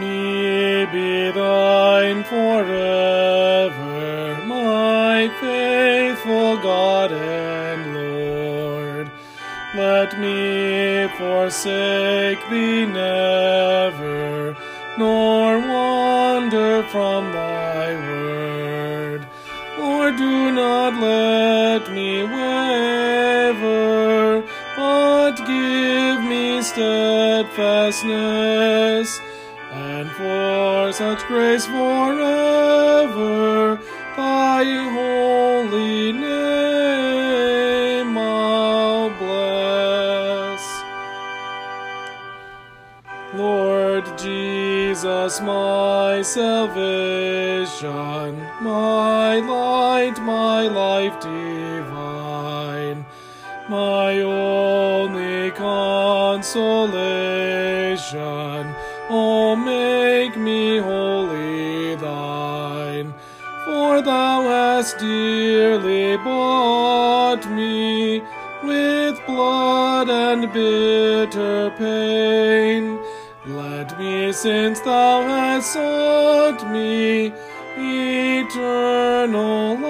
me 0.00 0.86
be 0.86 1.30
thine 1.30 2.24
forever, 2.24 3.70
my 4.46 5.28
faithful 5.40 6.56
God 6.56 7.12
and 7.12 7.94
Lord. 7.94 9.10
Let 9.74 10.18
me 10.18 11.06
forsake 11.18 12.40
thee 12.48 12.86
never, 12.86 14.56
nor 14.98 15.58
wander 15.58 16.82
from 16.84 17.32
thy 17.32 17.94
word. 18.08 19.26
Or 19.78 20.10
do 20.10 20.50
not 20.50 20.94
let 20.94 21.92
me 21.92 22.22
waver, 22.22 24.42
but 24.76 25.36
give 25.46 26.22
me 26.24 26.62
steadfastness 26.62 29.19
such 30.92 31.24
grace 31.26 31.66
forever 31.66 33.76
thy 34.16 34.64
holy 34.92 36.12
name 36.12 38.16
I'll 38.18 39.10
bless. 39.10 40.82
Lord 43.34 44.04
Jesus, 44.18 45.40
my 45.40 46.22
salvation, 46.22 47.88
my 48.60 49.38
light, 49.38 50.20
my 50.20 50.66
life 50.66 51.20
divine, 51.20 53.06
my 53.68 54.20
only 54.20 55.52
consolation, 55.52 56.50
oh, 59.10 59.56
make 59.56 60.36
me 60.36 60.78
wholly 60.78 61.96
thine. 61.96 63.12
For 63.64 64.00
thou 64.00 64.42
hast 64.42 64.98
dearly 64.98 66.16
bought 66.18 67.44
me 67.50 68.22
with 68.62 69.20
blood 69.26 70.08
and 70.08 70.52
bitter 70.52 71.70
pain. 71.76 72.98
Let 73.46 73.98
me, 73.98 74.32
since 74.32 74.80
thou 74.80 75.22
hast 75.22 75.72
sought 75.72 76.70
me, 76.70 77.32
eternal 77.76 79.74
life 79.74 79.89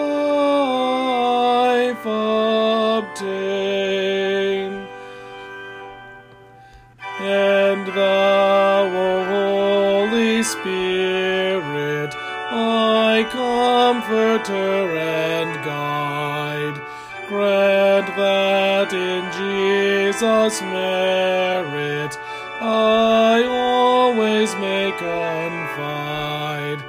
comforter 14.40 14.96
and 14.96 15.64
guide, 15.64 16.80
grant 17.28 18.06
that 18.16 18.92
in 18.92 19.24
Jesus' 19.32 20.62
merit 20.62 22.18
I 22.60 23.44
always 23.44 24.54
may 24.56 24.92
confide 24.92 26.80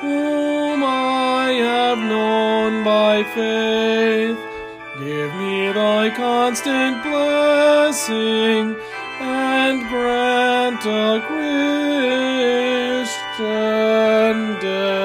whom 0.00 0.84
I 0.84 1.52
have 1.52 1.98
known 1.98 2.84
by 2.84 3.24
faith. 3.34 4.38
Give 4.98 5.34
me 5.36 5.72
thy 5.72 6.10
constant 6.10 7.02
blessing 7.02 8.76
and 9.20 9.86
grant 9.88 10.84
a 10.86 11.20
Death. 14.60 14.99